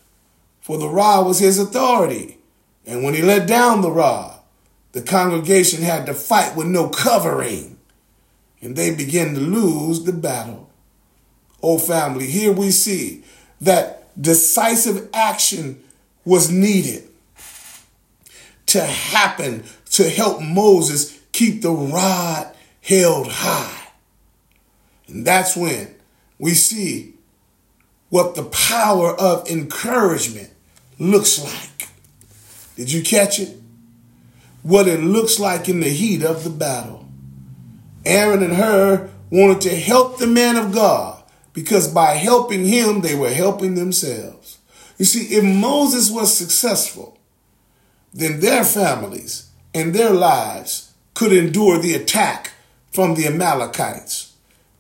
for 0.60 0.78
the 0.78 0.90
rod 0.90 1.26
was 1.26 1.40
his 1.40 1.58
authority. 1.58 2.38
And 2.86 3.04
when 3.04 3.14
he 3.14 3.22
let 3.22 3.48
down 3.48 3.82
the 3.82 3.92
rod, 3.92 4.40
the 4.92 5.02
congregation 5.02 5.82
had 5.82 6.06
to 6.06 6.14
fight 6.14 6.56
with 6.56 6.68
no 6.68 6.90
covering, 6.90 7.78
and 8.62 8.76
they 8.76 8.94
began 8.94 9.34
to 9.34 9.40
lose 9.40 10.04
the 10.04 10.14
battle. 10.14 10.70
Oh, 11.64 11.78
family, 11.78 12.28
here 12.28 12.52
we 12.52 12.72
see 12.72 13.24
that 13.62 14.22
decisive 14.22 15.08
action 15.14 15.82
was 16.26 16.52
needed 16.52 17.08
to 18.68 18.82
happen 18.82 19.64
to 19.92 20.10
help 20.10 20.42
Moses 20.42 21.20
keep 21.32 21.62
the 21.62 21.72
rod 21.72 22.54
held 22.82 23.28
high. 23.28 23.88
And 25.08 25.26
that's 25.26 25.56
when 25.56 25.96
we 26.40 26.54
see 26.54 27.14
what 28.10 28.36
the 28.36 28.44
power 28.44 29.14
of 29.14 29.50
encouragement 29.50 30.50
looks 30.98 31.42
like. 31.44 31.90
Did 32.76 32.92
you 32.92 33.04
catch 33.04 33.40
it? 33.40 33.58
What 34.64 34.88
it 34.88 35.00
looks 35.00 35.40
like 35.40 35.68
in 35.68 35.80
the 35.80 35.90
heat 35.90 36.24
of 36.24 36.44
the 36.44 36.50
battle. 36.50 37.08
Aaron 38.06 38.44
and 38.44 38.54
Hur 38.54 39.10
wanted 39.30 39.62
to 39.62 39.76
help 39.76 40.18
the 40.18 40.28
man 40.28 40.56
of 40.56 40.74
God 40.74 41.24
because 41.54 41.88
by 41.88 42.14
helping 42.14 42.66
him, 42.66 43.02
they 43.02 43.16
were 43.16 43.30
helping 43.30 43.76
themselves. 43.76 44.58
You 44.98 45.06
see, 45.06 45.36
if 45.36 45.44
Moses 45.44 46.12
was 46.12 46.36
successful, 46.36 47.18
then 48.14 48.40
their 48.40 48.64
families 48.64 49.51
and 49.74 49.94
their 49.94 50.12
lives 50.12 50.94
could 51.14 51.32
endure 51.32 51.80
the 51.80 51.94
attack 51.94 52.52
from 52.92 53.16
the 53.16 53.28
Amalekites. 53.28 54.34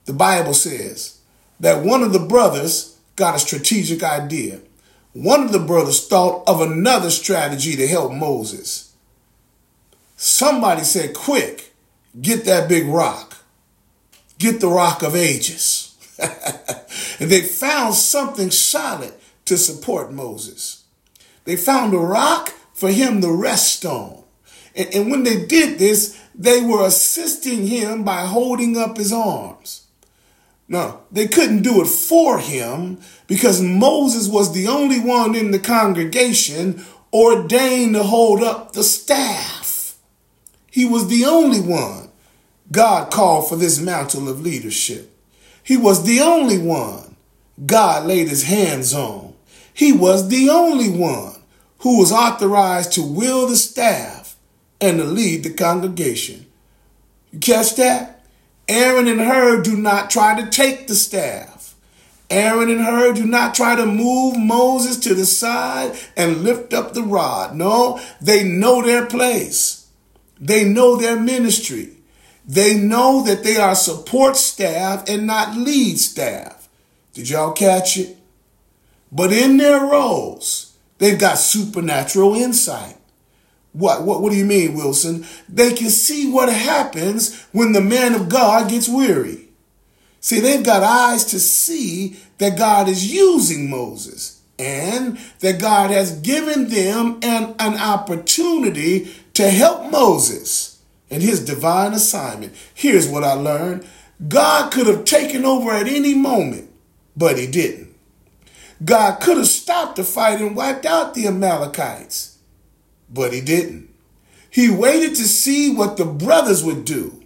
The 0.05 0.13
Bible 0.13 0.53
says 0.53 1.19
that 1.59 1.83
one 1.83 2.03
of 2.03 2.13
the 2.13 2.19
brothers 2.19 2.97
got 3.15 3.35
a 3.35 3.39
strategic 3.39 4.03
idea. 4.03 4.59
One 5.13 5.43
of 5.43 5.51
the 5.51 5.59
brothers 5.59 6.07
thought 6.07 6.43
of 6.47 6.61
another 6.61 7.09
strategy 7.09 7.75
to 7.75 7.87
help 7.87 8.11
Moses. 8.11 8.93
Somebody 10.15 10.83
said, 10.83 11.13
Quick, 11.13 11.73
get 12.19 12.45
that 12.45 12.69
big 12.69 12.87
rock. 12.87 13.37
Get 14.37 14.59
the 14.59 14.67
rock 14.69 15.03
of 15.03 15.15
ages. 15.15 15.95
and 17.19 17.29
they 17.29 17.41
found 17.41 17.95
something 17.95 18.51
solid 18.51 19.13
to 19.45 19.57
support 19.57 20.11
Moses. 20.11 20.83
They 21.45 21.55
found 21.55 21.93
a 21.93 21.97
rock 21.97 22.49
for 22.73 22.89
him 22.89 23.21
to 23.21 23.31
rest 23.31 23.85
on. 23.85 24.20
And, 24.75 24.93
and 24.93 25.11
when 25.11 25.23
they 25.23 25.45
did 25.45 25.79
this, 25.79 26.19
they 26.35 26.61
were 26.61 26.85
assisting 26.85 27.67
him 27.67 28.03
by 28.03 28.25
holding 28.25 28.77
up 28.77 28.97
his 28.97 29.11
arms. 29.13 29.87
Now, 30.67 31.01
they 31.11 31.27
couldn't 31.27 31.63
do 31.63 31.81
it 31.81 31.87
for 31.87 32.39
him 32.39 32.99
because 33.27 33.61
Moses 33.61 34.29
was 34.29 34.53
the 34.53 34.67
only 34.67 34.99
one 34.99 35.35
in 35.35 35.51
the 35.51 35.59
congregation 35.59 36.85
ordained 37.13 37.95
to 37.95 38.03
hold 38.03 38.41
up 38.41 38.71
the 38.71 38.83
staff. 38.83 39.97
He 40.71 40.85
was 40.85 41.09
the 41.09 41.25
only 41.25 41.59
one 41.59 42.09
God 42.71 43.11
called 43.11 43.49
for 43.49 43.57
this 43.57 43.81
mantle 43.81 44.29
of 44.29 44.41
leadership. 44.41 45.13
He 45.61 45.75
was 45.75 46.05
the 46.05 46.21
only 46.21 46.57
one 46.57 47.17
God 47.65 48.07
laid 48.07 48.29
his 48.29 48.43
hands 48.43 48.93
on. 48.93 49.33
He 49.73 49.91
was 49.91 50.29
the 50.29 50.49
only 50.49 50.89
one 50.89 51.35
who 51.79 51.99
was 51.99 52.11
authorized 52.11 52.93
to 52.93 53.01
wield 53.03 53.49
the 53.49 53.57
staff 53.57 54.20
and 54.81 54.97
to 54.97 55.05
lead 55.05 55.43
the 55.43 55.53
congregation. 55.53 56.47
You 57.31 57.39
catch 57.39 57.75
that? 57.75 58.25
Aaron 58.67 59.07
and 59.07 59.21
Hur 59.21 59.61
do 59.61 59.77
not 59.77 60.09
try 60.09 60.39
to 60.41 60.49
take 60.49 60.87
the 60.87 60.95
staff. 60.95 61.75
Aaron 62.29 62.69
and 62.69 62.81
Hur 62.81 63.13
do 63.13 63.25
not 63.25 63.53
try 63.53 63.75
to 63.75 63.85
move 63.85 64.37
Moses 64.37 64.97
to 65.01 65.13
the 65.13 65.25
side 65.25 65.97
and 66.15 66.43
lift 66.43 66.73
up 66.73 66.93
the 66.93 67.03
rod. 67.03 67.55
No, 67.55 68.01
they 68.21 68.43
know 68.43 68.81
their 68.81 69.05
place. 69.05 69.89
They 70.39 70.63
know 70.63 70.95
their 70.95 71.19
ministry. 71.19 71.97
They 72.45 72.75
know 72.75 73.23
that 73.23 73.43
they 73.43 73.57
are 73.57 73.75
support 73.75 74.37
staff 74.37 75.07
and 75.07 75.27
not 75.27 75.55
lead 75.55 75.99
staff. 75.99 76.69
Did 77.13 77.29
y'all 77.29 77.51
catch 77.51 77.97
it? 77.97 78.17
But 79.11 79.33
in 79.33 79.57
their 79.57 79.81
roles, 79.81 80.75
they've 80.97 81.19
got 81.19 81.37
supernatural 81.37 82.35
insight. 82.35 82.95
What, 83.73 84.03
what, 84.03 84.21
what 84.21 84.31
do 84.31 84.37
you 84.37 84.45
mean, 84.45 84.75
Wilson? 84.75 85.25
They 85.47 85.73
can 85.73 85.89
see 85.89 86.29
what 86.29 86.49
happens 86.49 87.41
when 87.51 87.71
the 87.71 87.81
man 87.81 88.13
of 88.13 88.29
God 88.29 88.69
gets 88.69 88.89
weary. 88.89 89.47
See, 90.19 90.39
they've 90.39 90.63
got 90.63 90.83
eyes 90.83 91.25
to 91.25 91.39
see 91.39 92.17
that 92.37 92.57
God 92.57 92.87
is 92.87 93.11
using 93.11 93.69
Moses 93.69 94.41
and 94.59 95.17
that 95.39 95.59
God 95.59 95.89
has 95.89 96.19
given 96.19 96.69
them 96.69 97.19
an, 97.23 97.55
an 97.57 97.79
opportunity 97.79 99.11
to 99.33 99.49
help 99.49 99.89
Moses 99.89 100.79
and 101.09 101.23
his 101.23 101.43
divine 101.43 101.93
assignment. 101.93 102.53
Here's 102.73 103.07
what 103.07 103.23
I 103.23 103.33
learned 103.33 103.87
God 104.27 104.71
could 104.71 104.85
have 104.85 105.05
taken 105.05 105.45
over 105.45 105.71
at 105.71 105.87
any 105.87 106.13
moment, 106.13 106.69
but 107.17 107.39
he 107.39 107.47
didn't. 107.47 107.95
God 108.83 109.19
could 109.19 109.37
have 109.37 109.47
stopped 109.47 109.95
the 109.95 110.03
fight 110.03 110.39
and 110.41 110.55
wiped 110.55 110.85
out 110.85 111.13
the 111.13 111.27
Amalekites, 111.27 112.30
but 113.13 113.33
he 113.33 113.41
didn't. 113.41 113.89
He 114.49 114.69
waited 114.69 115.15
to 115.15 115.23
see 115.23 115.73
what 115.73 115.97
the 115.97 116.05
brothers 116.05 116.63
would 116.63 116.85
do 116.85 117.23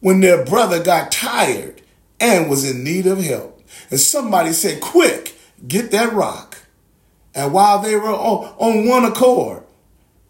when 0.00 0.20
their 0.20 0.44
brother 0.44 0.82
got 0.82 1.10
tired 1.10 1.82
and 2.20 2.48
was 2.48 2.68
in 2.68 2.84
need 2.84 3.06
of 3.06 3.22
help. 3.22 3.62
And 3.90 4.00
somebody 4.00 4.52
said, 4.52 4.80
Quick, 4.80 5.36
get 5.66 5.90
that 5.90 6.12
rock. 6.12 6.58
And 7.34 7.52
while 7.52 7.80
they 7.80 7.96
were 7.96 8.10
on, 8.10 8.54
on 8.58 8.88
one 8.88 9.04
accord, 9.04 9.64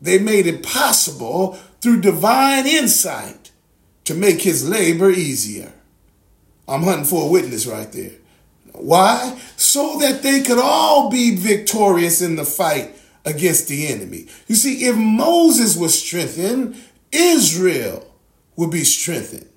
they 0.00 0.18
made 0.18 0.46
it 0.46 0.62
possible 0.62 1.58
through 1.80 2.00
divine 2.00 2.66
insight 2.66 3.50
to 4.04 4.14
make 4.14 4.42
his 4.42 4.68
labor 4.68 5.10
easier. 5.10 5.72
I'm 6.66 6.82
hunting 6.82 7.04
for 7.04 7.24
a 7.24 7.30
witness 7.30 7.66
right 7.66 7.90
there. 7.92 8.12
Why? 8.72 9.40
So 9.56 9.98
that 9.98 10.22
they 10.22 10.42
could 10.42 10.58
all 10.58 11.10
be 11.10 11.36
victorious 11.36 12.20
in 12.20 12.36
the 12.36 12.44
fight 12.44 12.94
against 13.24 13.68
the 13.68 13.88
enemy. 13.88 14.26
You 14.46 14.54
see, 14.54 14.87
if 14.87 14.96
Moses 14.96 15.76
was 15.76 16.00
strengthened, 16.00 16.76
Israel 17.12 18.14
would 18.57 18.70
be 18.70 18.85
strengthened. 18.85 19.48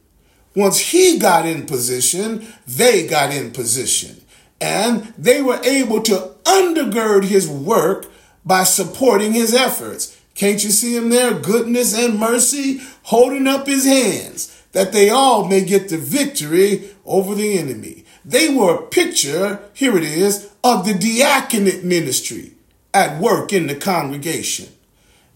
Once 0.56 0.80
he 0.80 1.18
got 1.18 1.46
in 1.46 1.66
position, 1.66 2.46
they 2.68 3.08
got 3.08 3.34
in 3.34 3.52
position. 3.52 4.22
And 4.60 5.14
they 5.18 5.42
were 5.42 5.60
able 5.64 6.02
to 6.04 6.36
undergird 6.44 7.26
his 7.26 7.48
work 7.50 8.12
by 8.46 8.64
supporting 8.64 9.34
his 9.34 9.54
efforts. 9.54 10.20
Can't 10.36 10.64
you 10.64 10.70
see 10.70 10.96
him 10.96 11.10
there? 11.10 11.34
Goodness 11.34 11.98
and 11.98 12.20
mercy 12.20 12.82
holding 13.04 13.48
up 13.48 13.68
his 13.68 13.86
hands 13.86 14.58
that 14.72 14.92
they 14.92 15.10
all 15.10 15.48
may 15.48 15.62
get 15.62 15.90
the 15.90 15.98
victory 15.98 16.90
over 17.06 17.36
the 17.36 17.58
enemy. 17.58 18.06
They 18.24 18.54
were 18.54 18.76
a 18.76 18.88
picture, 18.88 19.60
here 19.74 19.98
it 19.98 20.04
is, 20.04 20.52
of 20.64 20.86
the 20.86 20.94
diaconate 20.94 21.84
ministry 21.84 22.54
at 22.94 23.22
work 23.22 23.54
in 23.54 23.68
the 23.68 23.76
congregation. 23.76 24.68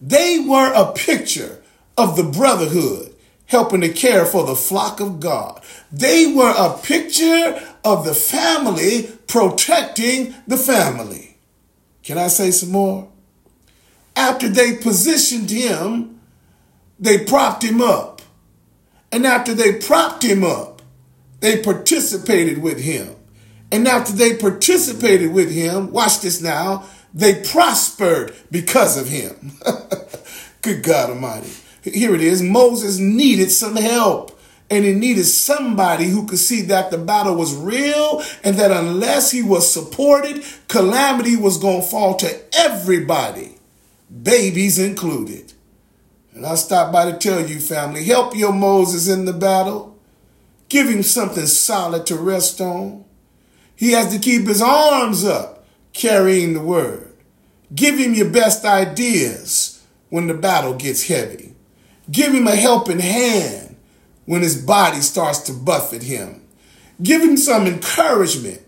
They 0.00 0.38
were 0.38 0.72
a 0.74 0.92
picture 0.92 1.62
of 1.96 2.16
the 2.16 2.24
brotherhood 2.24 3.14
helping 3.46 3.80
to 3.80 3.88
care 3.88 4.26
for 4.26 4.44
the 4.44 4.56
flock 4.56 5.00
of 5.00 5.20
God. 5.20 5.62
They 5.90 6.32
were 6.32 6.54
a 6.56 6.76
picture 6.78 7.60
of 7.84 8.04
the 8.04 8.14
family 8.14 9.10
protecting 9.26 10.34
the 10.46 10.56
family. 10.56 11.38
Can 12.02 12.18
I 12.18 12.28
say 12.28 12.50
some 12.50 12.70
more? 12.70 13.08
After 14.14 14.48
they 14.48 14.76
positioned 14.76 15.50
him, 15.50 16.20
they 16.98 17.24
propped 17.24 17.62
him 17.62 17.80
up. 17.80 18.22
And 19.12 19.26
after 19.26 19.54
they 19.54 19.74
propped 19.74 20.22
him 20.22 20.42
up, 20.42 20.82
they 21.40 21.62
participated 21.62 22.58
with 22.58 22.80
him. 22.80 23.14
And 23.70 23.86
after 23.86 24.12
they 24.12 24.36
participated 24.36 25.32
with 25.32 25.50
him, 25.50 25.92
watch 25.92 26.20
this 26.20 26.40
now, 26.40 26.84
they 27.16 27.42
prospered 27.42 28.34
because 28.50 28.98
of 28.98 29.08
him. 29.08 29.52
Good 30.62 30.82
God 30.82 31.08
Almighty. 31.08 31.50
Here 31.80 32.14
it 32.14 32.20
is. 32.20 32.42
Moses 32.42 32.98
needed 32.98 33.50
some 33.50 33.76
help. 33.76 34.38
And 34.68 34.84
he 34.84 34.92
needed 34.92 35.24
somebody 35.24 36.06
who 36.06 36.26
could 36.26 36.40
see 36.40 36.60
that 36.62 36.90
the 36.90 36.98
battle 36.98 37.34
was 37.36 37.54
real 37.54 38.22
and 38.44 38.56
that 38.56 38.70
unless 38.70 39.30
he 39.30 39.42
was 39.42 39.72
supported, 39.72 40.44
calamity 40.68 41.36
was 41.36 41.56
going 41.56 41.80
to 41.80 41.86
fall 41.86 42.16
to 42.16 42.38
everybody, 42.52 43.56
babies 44.22 44.78
included. 44.78 45.54
And 46.34 46.44
I 46.44 46.56
stop 46.56 46.92
by 46.92 47.10
to 47.10 47.16
tell 47.16 47.46
you, 47.46 47.60
family, 47.60 48.04
help 48.04 48.36
your 48.36 48.52
Moses 48.52 49.08
in 49.08 49.24
the 49.24 49.32
battle. 49.32 49.96
Give 50.68 50.88
him 50.88 51.04
something 51.04 51.46
solid 51.46 52.04
to 52.06 52.16
rest 52.16 52.60
on. 52.60 53.04
He 53.74 53.92
has 53.92 54.12
to 54.12 54.18
keep 54.18 54.46
his 54.46 54.60
arms 54.60 55.24
up 55.24 55.56
carrying 55.96 56.52
the 56.52 56.60
word. 56.60 57.05
Give 57.74 57.98
him 57.98 58.14
your 58.14 58.30
best 58.30 58.64
ideas 58.64 59.84
when 60.08 60.28
the 60.28 60.34
battle 60.34 60.74
gets 60.74 61.08
heavy. 61.08 61.54
Give 62.10 62.32
him 62.32 62.46
a 62.46 62.54
helping 62.54 63.00
hand 63.00 63.76
when 64.24 64.42
his 64.42 64.60
body 64.60 65.00
starts 65.00 65.40
to 65.40 65.52
buffet 65.52 66.02
him. 66.02 66.42
Give 67.02 67.22
him 67.22 67.36
some 67.36 67.66
encouragement 67.66 68.62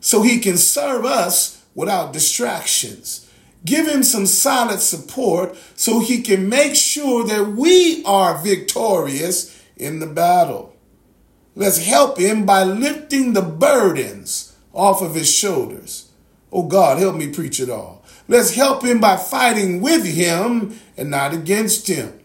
so 0.00 0.22
he 0.22 0.38
can 0.38 0.56
serve 0.56 1.04
us 1.04 1.64
without 1.74 2.12
distractions. 2.12 3.28
Give 3.64 3.88
him 3.88 4.02
some 4.02 4.26
solid 4.26 4.80
support 4.80 5.56
so 5.74 6.00
he 6.00 6.22
can 6.22 6.48
make 6.48 6.76
sure 6.76 7.24
that 7.26 7.52
we 7.52 8.04
are 8.04 8.38
victorious 8.38 9.60
in 9.76 9.98
the 9.98 10.06
battle. 10.06 10.76
Let's 11.56 11.78
help 11.78 12.18
him 12.18 12.44
by 12.44 12.64
lifting 12.64 13.32
the 13.32 13.42
burdens 13.42 14.54
off 14.72 15.02
of 15.02 15.14
his 15.14 15.32
shoulders. 15.32 16.10
Oh 16.52 16.64
God, 16.64 16.98
help 16.98 17.16
me 17.16 17.32
preach 17.32 17.58
it 17.58 17.70
all. 17.70 18.03
Let's 18.26 18.54
help 18.54 18.84
him 18.84 19.00
by 19.00 19.16
fighting 19.16 19.80
with 19.80 20.04
him 20.06 20.78
and 20.96 21.10
not 21.10 21.34
against 21.34 21.88
him. 21.88 22.18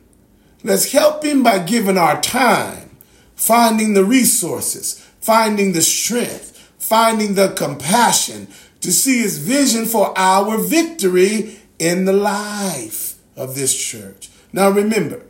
Let's 0.64 0.92
help 0.92 1.24
him 1.24 1.44
by 1.44 1.60
giving 1.60 1.98
our 1.98 2.22
time, 2.22 2.98
finding 3.36 3.94
the 3.94 4.06
resources, 4.06 5.06
finding 5.20 5.74
the 5.74 5.82
strength, 5.82 6.58
finding 6.78 7.36
the 7.36 7.50
compassion 7.50 8.48
to 8.82 8.92
see 8.92 9.20
his 9.20 9.38
vision 9.38 9.86
for 9.86 10.18
our 10.18 10.58
victory 10.58 11.60
in 11.78 12.06
the 12.06 12.14
life 12.14 13.16
of 13.36 13.56
this 13.56 13.76
church. 13.76 14.30
Now 14.52 14.70
remember, 14.70 15.24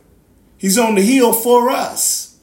he's 0.56 0.78
on 0.78 0.94
the 0.94 1.02
hill 1.02 1.32
for 1.32 1.70
us. 1.70 2.38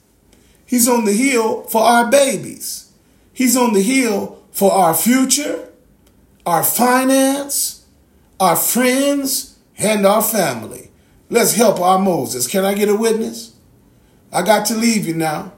He's 0.65 0.87
on 0.87 1.05
the 1.05 1.13
hill 1.13 1.63
for 1.63 1.81
our 1.81 2.11
babies. 2.11 2.91
He's 3.33 3.55
on 3.55 3.73
the 3.73 3.81
hill 3.81 4.43
for 4.51 4.71
our 4.71 4.93
future, 4.93 5.69
our 6.45 6.63
finance, 6.63 7.76
our 8.39 8.55
friends, 8.55 9.57
and 9.77 10.05
our 10.05 10.21
family. 10.21 10.91
Let's 11.29 11.53
help 11.53 11.79
our 11.79 11.99
Moses. 11.99 12.47
Can 12.47 12.65
I 12.65 12.73
get 12.73 12.89
a 12.89 12.95
witness? 12.95 13.55
I 14.31 14.41
got 14.41 14.65
to 14.67 14.75
leave 14.75 15.05
you 15.05 15.13
now. 15.13 15.53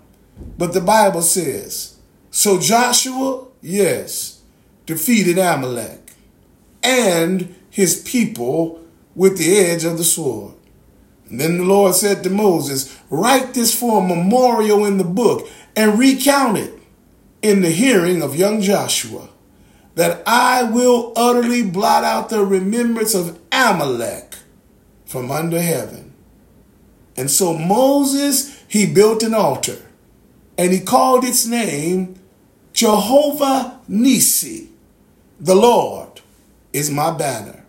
But 0.58 0.74
the 0.74 0.82
Bible 0.82 1.22
says, 1.22 1.98
so 2.32 2.60
Joshua, 2.60 3.46
yes, 3.62 4.42
defeated 4.86 5.38
Amalek 5.38 6.14
and 6.82 7.56
his 7.70 8.02
people 8.04 8.82
with 9.16 9.38
the 9.38 9.58
edge 9.58 9.84
of 9.84 9.98
the 9.98 10.04
sword. 10.04 10.56
And 11.30 11.40
then 11.40 11.58
the 11.58 11.64
Lord 11.64 11.94
said 11.94 12.24
to 12.24 12.30
Moses, 12.30 12.98
Write 13.10 13.54
this 13.54 13.78
for 13.78 14.02
a 14.02 14.08
memorial 14.08 14.86
in 14.86 14.98
the 14.98 15.04
book 15.04 15.48
and 15.76 16.00
recount 16.00 16.58
it 16.58 16.74
in 17.42 17.62
the 17.62 17.70
hearing 17.70 18.22
of 18.22 18.36
young 18.36 18.62
Joshua 18.62 19.30
that 20.00 20.24
I 20.26 20.64
will 20.64 21.12
utterly 21.18 21.62
blot 21.62 22.06
out 22.06 22.30
the 22.30 22.46
remembrance 22.46 23.14
of 23.14 23.38
Amalek 23.52 24.36
from 25.06 25.30
under 25.30 25.62
heaven. 25.62 26.14
And 27.18 27.30
so 27.30 27.54
Moses, 27.54 28.64
he 28.70 28.86
built 28.86 29.24
an 29.24 29.34
altar 29.34 29.76
and 30.58 30.72
he 30.72 30.80
called 30.80 31.26
its 31.26 31.46
name 31.46 32.18
Jehovah 32.72 33.78
Nisi. 33.90 34.70
The 35.38 35.56
Lord 35.56 36.22
is 36.72 36.90
my 36.90 37.12
banner. 37.12 37.66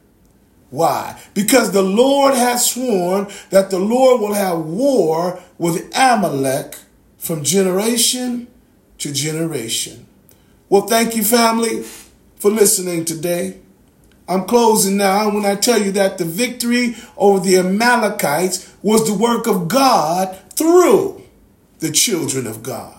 Why? 0.70 1.20
Because 1.34 1.72
the 1.72 1.82
Lord 1.82 2.34
has 2.34 2.70
sworn 2.70 3.26
that 3.50 3.70
the 3.70 3.80
Lord 3.80 4.20
will 4.20 4.34
have 4.34 4.60
war 4.60 5.42
with 5.58 5.90
Amalek 5.96 6.76
from 7.18 7.42
generation 7.42 8.46
to 8.98 9.12
generation. 9.12 10.06
Well, 10.68 10.82
thank 10.82 11.16
you, 11.16 11.24
family 11.24 11.82
for 12.40 12.50
listening 12.50 13.04
today. 13.04 13.58
I'm 14.26 14.46
closing 14.46 14.96
now 14.96 15.32
when 15.32 15.44
I 15.44 15.56
tell 15.56 15.80
you 15.80 15.92
that 15.92 16.18
the 16.18 16.24
victory 16.24 16.96
over 17.16 17.38
the 17.38 17.58
Amalekites 17.58 18.74
was 18.82 19.06
the 19.06 19.14
work 19.14 19.46
of 19.46 19.68
God 19.68 20.36
through 20.54 21.22
the 21.80 21.92
children 21.92 22.46
of 22.46 22.62
God. 22.62 22.96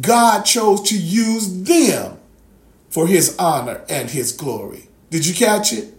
God 0.00 0.42
chose 0.42 0.82
to 0.88 0.98
use 0.98 1.62
them 1.62 2.18
for 2.88 3.06
his 3.06 3.36
honor 3.38 3.82
and 3.88 4.10
his 4.10 4.32
glory. 4.32 4.88
Did 5.10 5.26
you 5.26 5.34
catch 5.34 5.72
it? 5.72 5.92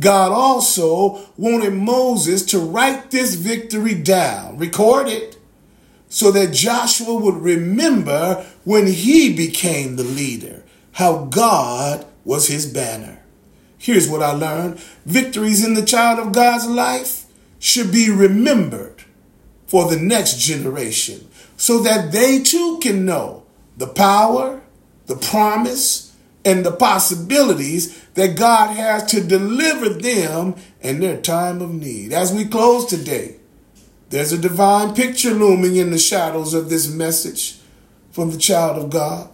God 0.00 0.32
also 0.32 1.28
wanted 1.36 1.74
Moses 1.74 2.42
to 2.46 2.58
write 2.58 3.10
this 3.10 3.34
victory 3.34 3.94
down, 3.94 4.56
record 4.56 5.08
it, 5.08 5.36
so 6.08 6.30
that 6.30 6.54
Joshua 6.54 7.14
would 7.14 7.36
remember 7.36 8.46
when 8.64 8.86
he 8.86 9.34
became 9.34 9.96
the 9.96 10.04
leader 10.04 10.62
how 10.92 11.24
God 11.26 12.06
was 12.24 12.48
his 12.48 12.66
banner. 12.66 13.18
Here's 13.78 14.08
what 14.08 14.22
I 14.22 14.32
learned 14.32 14.78
victories 15.04 15.64
in 15.64 15.74
the 15.74 15.84
child 15.84 16.18
of 16.18 16.32
God's 16.32 16.66
life 16.66 17.24
should 17.58 17.90
be 17.90 18.10
remembered 18.10 19.04
for 19.66 19.88
the 19.88 19.98
next 19.98 20.38
generation 20.38 21.28
so 21.56 21.80
that 21.80 22.12
they 22.12 22.42
too 22.42 22.78
can 22.80 23.04
know 23.04 23.44
the 23.76 23.86
power, 23.86 24.60
the 25.06 25.16
promise, 25.16 26.14
and 26.44 26.64
the 26.64 26.72
possibilities 26.72 28.04
that 28.14 28.36
God 28.36 28.76
has 28.76 29.04
to 29.12 29.20
deliver 29.20 29.88
them 29.88 30.56
in 30.80 31.00
their 31.00 31.20
time 31.20 31.62
of 31.62 31.72
need. 31.72 32.12
As 32.12 32.32
we 32.32 32.44
close 32.44 32.86
today, 32.86 33.36
there's 34.10 34.32
a 34.32 34.38
divine 34.38 34.94
picture 34.94 35.32
looming 35.32 35.76
in 35.76 35.90
the 35.90 35.98
shadows 35.98 36.52
of 36.52 36.68
this 36.68 36.92
message 36.92 37.58
from 38.10 38.30
the 38.30 38.38
child 38.38 38.76
of 38.76 38.90
God. 38.90 39.30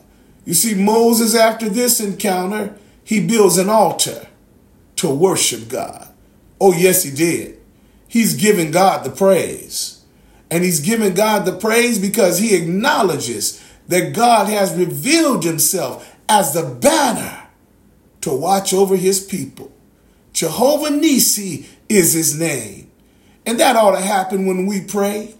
You 0.48 0.54
see, 0.54 0.74
Moses, 0.74 1.34
after 1.34 1.68
this 1.68 2.00
encounter, 2.00 2.74
he 3.04 3.20
builds 3.20 3.58
an 3.58 3.68
altar 3.68 4.28
to 4.96 5.10
worship 5.10 5.68
God. 5.68 6.08
Oh, 6.58 6.72
yes, 6.72 7.02
he 7.02 7.10
did. 7.10 7.60
he's 8.08 8.32
giving 8.32 8.70
God 8.70 9.04
the 9.04 9.10
praise. 9.10 10.02
And 10.50 10.64
he's 10.64 10.80
giving 10.80 11.12
God 11.12 11.44
the 11.44 11.52
praise 11.52 11.98
because 11.98 12.38
he 12.38 12.56
acknowledges 12.56 13.62
that 13.88 14.14
God 14.14 14.48
has 14.48 14.74
revealed 14.74 15.44
himself 15.44 16.16
as 16.30 16.54
the 16.54 16.64
banner 16.64 17.48
to 18.22 18.32
watch 18.32 18.72
over 18.72 18.96
his 18.96 19.22
people. 19.22 19.70
Jehovah 20.32 20.88
Nisi 20.88 21.66
is 21.90 22.14
his 22.14 22.40
name. 22.40 22.90
And 23.44 23.60
that 23.60 23.76
ought 23.76 23.96
to 23.96 24.00
happen 24.00 24.46
when 24.46 24.64
we 24.64 24.80
pray. 24.80 25.34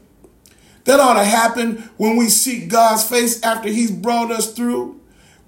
That 0.84 1.00
ought 1.00 1.14
to 1.14 1.24
happen 1.24 1.88
when 1.96 2.16
we 2.16 2.28
seek 2.28 2.68
God's 2.68 3.09
face 3.09 3.42
after 3.42 3.70
he's 3.70 3.90
brought 3.90 4.30
us 4.30 4.52
through. 4.52 4.97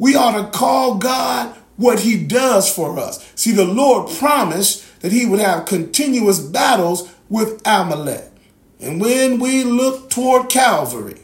We 0.00 0.16
ought 0.16 0.40
to 0.40 0.58
call 0.58 0.96
God 0.96 1.54
what 1.76 2.00
he 2.00 2.24
does 2.24 2.74
for 2.74 2.98
us. 2.98 3.30
See, 3.36 3.52
the 3.52 3.66
Lord 3.66 4.10
promised 4.16 5.02
that 5.02 5.12
he 5.12 5.26
would 5.26 5.40
have 5.40 5.66
continuous 5.66 6.40
battles 6.40 7.12
with 7.28 7.60
Amalek. 7.66 8.32
And 8.80 8.98
when 8.98 9.38
we 9.38 9.62
look 9.62 10.08
toward 10.08 10.48
Calvary, 10.48 11.20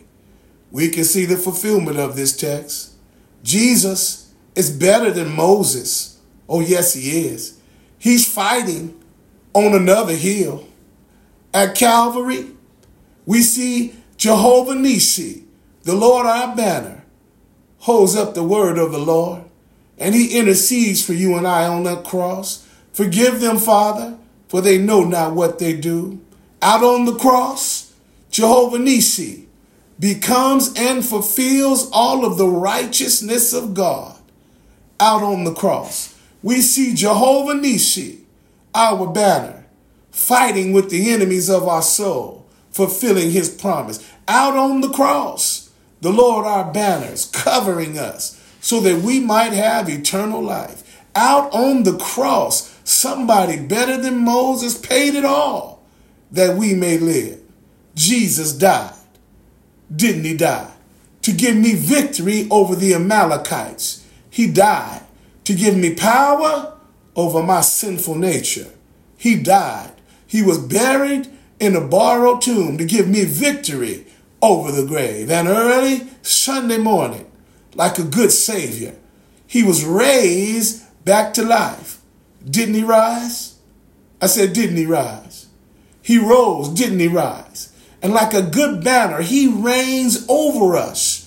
we 0.70 0.90
can 0.90 1.04
see 1.04 1.24
the 1.24 1.38
fulfillment 1.38 1.98
of 1.98 2.16
this 2.16 2.36
text. 2.36 2.92
Jesus 3.42 4.34
is 4.54 4.70
better 4.70 5.10
than 5.10 5.34
Moses. 5.34 6.20
Oh, 6.46 6.60
yes, 6.60 6.92
he 6.92 7.26
is. 7.28 7.58
He's 7.98 8.30
fighting 8.30 9.02
on 9.54 9.74
another 9.74 10.14
hill. 10.14 10.66
At 11.54 11.76
Calvary, 11.76 12.50
we 13.24 13.40
see 13.40 13.94
Jehovah 14.18 14.74
Nisi, 14.74 15.44
the 15.84 15.94
Lord 15.94 16.26
our 16.26 16.54
banner, 16.54 17.05
holds 17.86 18.16
up 18.16 18.34
the 18.34 18.42
word 18.42 18.78
of 18.78 18.90
the 18.90 18.98
Lord 18.98 19.44
and 19.96 20.12
he 20.12 20.36
intercedes 20.36 21.06
for 21.06 21.12
you 21.12 21.36
and 21.36 21.46
I 21.46 21.68
on 21.68 21.84
that 21.84 22.02
cross. 22.02 22.66
Forgive 22.92 23.40
them, 23.40 23.58
Father, 23.58 24.18
for 24.48 24.60
they 24.60 24.76
know 24.76 25.04
not 25.04 25.34
what 25.34 25.60
they 25.60 25.72
do. 25.72 26.20
Out 26.60 26.82
on 26.82 27.04
the 27.04 27.14
cross, 27.14 27.94
Jehovah 28.28 28.80
Nisi 28.80 29.46
becomes 30.00 30.74
and 30.76 31.06
fulfills 31.06 31.88
all 31.92 32.24
of 32.24 32.38
the 32.38 32.48
righteousness 32.48 33.52
of 33.52 33.72
God. 33.72 34.18
Out 34.98 35.22
on 35.22 35.44
the 35.44 35.54
cross, 35.54 36.18
we 36.42 36.62
see 36.62 36.92
Jehovah 36.92 37.54
Nisi, 37.54 38.24
our 38.74 39.06
banner, 39.06 39.64
fighting 40.10 40.72
with 40.72 40.90
the 40.90 41.08
enemies 41.12 41.48
of 41.48 41.68
our 41.68 41.82
soul, 41.82 42.48
fulfilling 42.72 43.30
his 43.30 43.48
promise. 43.48 44.04
Out 44.26 44.56
on 44.56 44.80
the 44.80 44.90
cross, 44.90 45.65
the 46.00 46.12
Lord 46.12 46.46
our 46.46 46.72
banners 46.72 47.26
covering 47.26 47.98
us 47.98 48.42
so 48.60 48.80
that 48.80 49.02
we 49.02 49.20
might 49.20 49.52
have 49.52 49.88
eternal 49.88 50.42
life. 50.42 50.82
Out 51.14 51.52
on 51.52 51.84
the 51.84 51.96
cross, 51.96 52.78
somebody 52.84 53.58
better 53.58 53.96
than 53.96 54.24
Moses 54.24 54.78
paid 54.78 55.14
it 55.14 55.24
all 55.24 55.82
that 56.30 56.56
we 56.56 56.74
may 56.74 56.98
live. 56.98 57.40
Jesus 57.94 58.52
died. 58.52 58.92
Didn't 59.94 60.24
he 60.24 60.36
die? 60.36 60.72
To 61.22 61.32
give 61.32 61.56
me 61.56 61.74
victory 61.74 62.46
over 62.50 62.76
the 62.76 62.94
Amalekites. 62.94 64.04
He 64.28 64.46
died 64.46 65.02
to 65.44 65.54
give 65.54 65.76
me 65.76 65.94
power 65.94 66.76
over 67.14 67.42
my 67.42 67.60
sinful 67.62 68.16
nature. 68.16 68.70
He 69.16 69.36
died. 69.36 69.92
He 70.26 70.42
was 70.42 70.58
buried 70.58 71.28
in 71.58 71.74
a 71.74 71.80
borrowed 71.80 72.42
tomb 72.42 72.76
to 72.78 72.84
give 72.84 73.08
me 73.08 73.24
victory 73.24 74.06
over 74.42 74.72
the 74.72 74.86
grave. 74.86 75.30
And 75.30 75.48
early 75.48 76.08
Sunday 76.22 76.78
morning, 76.78 77.30
like 77.74 77.98
a 77.98 78.04
good 78.04 78.32
Savior. 78.32 78.96
He 79.46 79.62
was 79.62 79.84
raised 79.84 80.82
back 81.04 81.34
to 81.34 81.42
life. 81.42 82.00
Didn't 82.48 82.74
he 82.74 82.82
rise? 82.82 83.58
I 84.20 84.26
said, 84.26 84.52
didn't 84.52 84.76
he 84.76 84.86
rise? 84.86 85.46
He 86.02 86.18
rose, 86.18 86.68
didn't 86.70 87.00
he 87.00 87.08
rise? 87.08 87.72
And 88.02 88.12
like 88.12 88.34
a 88.34 88.42
good 88.42 88.82
banner, 88.82 89.22
he 89.22 89.48
reigns 89.48 90.24
over 90.28 90.76
us. 90.76 91.22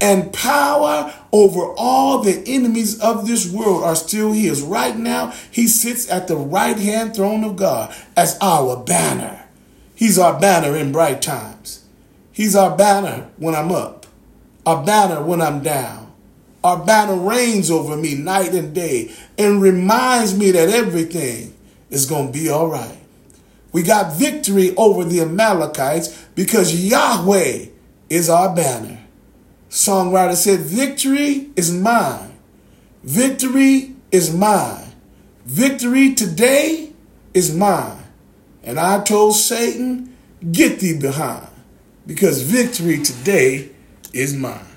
And 0.00 0.32
power 0.32 1.12
over 1.30 1.74
all 1.76 2.20
the 2.20 2.42
enemies 2.46 2.98
of 3.00 3.26
this 3.26 3.52
world 3.52 3.84
are 3.84 3.96
still 3.96 4.32
his. 4.32 4.62
Right 4.62 4.96
now, 4.96 5.32
he 5.50 5.66
sits 5.66 6.10
at 6.10 6.26
the 6.26 6.36
right 6.36 6.78
hand 6.78 7.14
throne 7.14 7.44
of 7.44 7.56
God 7.56 7.94
as 8.16 8.38
our 8.40 8.82
banner. 8.82 9.44
He's 9.94 10.18
our 10.18 10.40
banner 10.40 10.74
in 10.74 10.92
bright 10.92 11.20
times. 11.20 11.79
He's 12.40 12.56
our 12.56 12.74
banner 12.74 13.28
when 13.36 13.54
I'm 13.54 13.70
up 13.70 14.00
our 14.64 14.82
banner 14.82 15.22
when 15.22 15.42
I'm 15.42 15.62
down. 15.62 16.10
Our 16.64 16.82
banner 16.82 17.16
reigns 17.16 17.70
over 17.70 17.98
me 17.98 18.14
night 18.14 18.54
and 18.54 18.74
day 18.74 19.14
and 19.36 19.60
reminds 19.60 20.34
me 20.38 20.50
that 20.52 20.70
everything 20.70 21.54
is 21.90 22.06
going 22.06 22.32
to 22.32 22.38
be 22.38 22.48
all 22.48 22.68
right. 22.68 22.96
We 23.72 23.82
got 23.82 24.14
victory 24.14 24.74
over 24.76 25.04
the 25.04 25.20
Amalekites 25.20 26.08
because 26.34 26.82
Yahweh 26.82 27.66
is 28.08 28.30
our 28.30 28.54
banner. 28.56 29.00
Songwriter 29.68 30.34
said, 30.34 30.60
Victory 30.60 31.50
is 31.56 31.70
mine. 31.70 32.38
Victory 33.04 33.94
is 34.10 34.34
mine. 34.34 34.86
Victory 35.44 36.14
today 36.14 36.92
is 37.34 37.54
mine. 37.54 38.02
And 38.62 38.80
I 38.80 39.02
told 39.02 39.36
Satan, 39.36 40.16
Get 40.52 40.80
thee 40.80 40.98
behind 40.98 41.49
because 42.10 42.42
victory 42.42 42.98
today 43.00 43.68
is 44.12 44.34
mine. 44.34 44.69